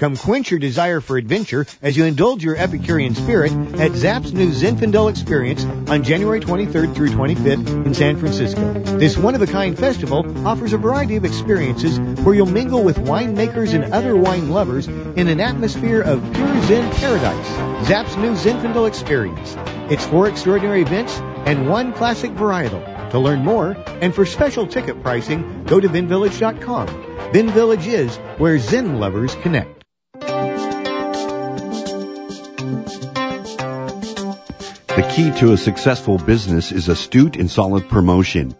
Come 0.00 0.16
quench 0.16 0.50
your 0.50 0.58
desire 0.58 1.02
for 1.02 1.18
adventure 1.18 1.66
as 1.82 1.94
you 1.94 2.06
indulge 2.06 2.42
your 2.42 2.56
Epicurean 2.56 3.14
spirit 3.14 3.52
at 3.52 3.90
ZAP's 3.92 4.32
new 4.32 4.50
Zinfandel 4.50 5.10
Experience 5.10 5.62
on 5.90 6.04
January 6.04 6.40
23rd 6.40 6.94
through 6.94 7.10
25th 7.10 7.84
in 7.84 7.92
San 7.92 8.16
Francisco. 8.16 8.72
This 8.96 9.18
one-of-a-kind 9.18 9.78
festival 9.78 10.48
offers 10.48 10.72
a 10.72 10.78
variety 10.78 11.16
of 11.16 11.26
experiences 11.26 12.00
where 12.00 12.34
you'll 12.34 12.46
mingle 12.46 12.82
with 12.82 12.96
winemakers 12.96 13.74
and 13.74 13.92
other 13.92 14.16
wine 14.16 14.48
lovers 14.48 14.88
in 14.88 15.28
an 15.28 15.38
atmosphere 15.38 16.00
of 16.00 16.22
pure 16.32 16.62
Zen 16.62 16.90
paradise. 16.92 17.86
ZAP's 17.86 18.16
new 18.16 18.32
Zinfandel 18.32 18.88
Experience. 18.88 19.54
It's 19.92 20.06
four 20.06 20.28
extraordinary 20.28 20.80
events 20.80 21.12
and 21.44 21.68
one 21.68 21.92
classic 21.92 22.30
varietal. 22.30 23.10
To 23.10 23.18
learn 23.18 23.44
more 23.44 23.76
and 24.00 24.14
for 24.14 24.24
special 24.24 24.66
ticket 24.66 25.02
pricing, 25.02 25.64
go 25.64 25.78
to 25.78 25.90
vinvillage.com. 25.90 27.32
Vin 27.34 27.50
Village 27.50 27.86
is 27.86 28.16
where 28.38 28.58
Zen 28.58 28.98
lovers 28.98 29.34
connect. 29.42 29.79
Key 35.10 35.32
to 35.32 35.52
a 35.52 35.56
successful 35.56 36.18
business 36.18 36.70
is 36.70 36.88
astute 36.88 37.34
and 37.34 37.50
solid 37.50 37.88
promotion. 37.88 38.54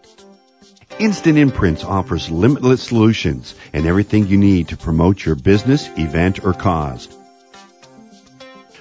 Instant 0.98 1.38
Imprints 1.38 1.84
offers 1.84 2.28
limitless 2.28 2.82
solutions 2.82 3.54
and 3.72 3.86
everything 3.86 4.26
you 4.26 4.36
need 4.36 4.68
to 4.68 4.76
promote 4.76 5.24
your 5.24 5.36
business, 5.36 5.88
event, 5.96 6.44
or 6.44 6.52
cause. 6.52 7.08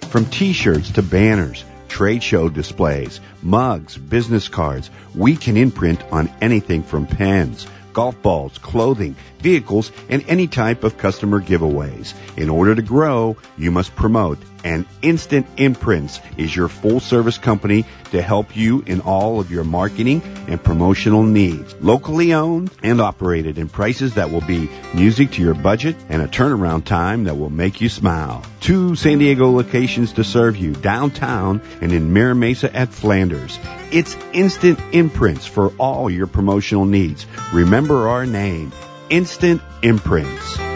From 0.09 0.25
t-shirts 0.25 0.91
to 0.93 1.03
banners, 1.03 1.63
trade 1.87 2.23
show 2.23 2.49
displays, 2.49 3.21
mugs, 3.43 3.95
business 3.95 4.47
cards, 4.47 4.89
we 5.13 5.35
can 5.35 5.55
imprint 5.55 6.03
on 6.11 6.31
anything 6.41 6.81
from 6.81 7.05
pens, 7.05 7.67
golf 7.93 8.19
balls, 8.23 8.57
clothing, 8.57 9.15
vehicles, 9.39 9.91
and 10.09 10.25
any 10.27 10.47
type 10.47 10.83
of 10.83 10.97
customer 10.97 11.39
giveaways. 11.39 12.15
In 12.35 12.49
order 12.49 12.73
to 12.73 12.81
grow, 12.81 13.37
you 13.59 13.69
must 13.69 13.95
promote, 13.95 14.39
and 14.63 14.85
Instant 15.01 15.47
Imprints 15.57 16.19
is 16.37 16.55
your 16.55 16.67
full 16.67 16.99
service 16.99 17.37
company 17.37 17.85
to 18.11 18.21
help 18.21 18.55
you 18.55 18.83
in 18.85 19.01
all 19.01 19.39
of 19.39 19.51
your 19.51 19.63
marketing 19.63 20.21
and 20.47 20.63
promotional 20.63 21.23
needs. 21.23 21.75
Locally 21.81 22.33
owned 22.33 22.71
and 22.83 23.01
operated 23.01 23.57
in 23.57 23.69
prices 23.69 24.15
that 24.15 24.31
will 24.31 24.41
be 24.41 24.69
music 24.93 25.31
to 25.31 25.41
your 25.41 25.53
budget 25.53 25.95
and 26.09 26.21
a 26.21 26.27
turnaround 26.27 26.85
time 26.85 27.25
that 27.25 27.37
will 27.37 27.49
make 27.49 27.81
you 27.81 27.89
smile. 27.89 28.43
Two 28.59 28.95
San 28.95 29.19
Diego 29.19 29.51
locations 29.51 30.13
to 30.13 30.23
serve 30.23 30.57
you, 30.57 30.73
downtown 30.73 31.61
and 31.81 31.91
in 31.91 32.13
Mira 32.13 32.35
Mesa 32.35 32.75
at 32.75 32.89
Flanders. 32.89 33.57
It's 33.91 34.15
Instant 34.33 34.79
Imprints 34.91 35.45
for 35.45 35.69
all 35.77 36.09
your 36.09 36.27
promotional 36.27 36.85
needs. 36.85 37.25
Remember 37.53 38.09
our 38.09 38.25
name, 38.25 38.71
Instant 39.09 39.61
Imprints. 39.81 40.68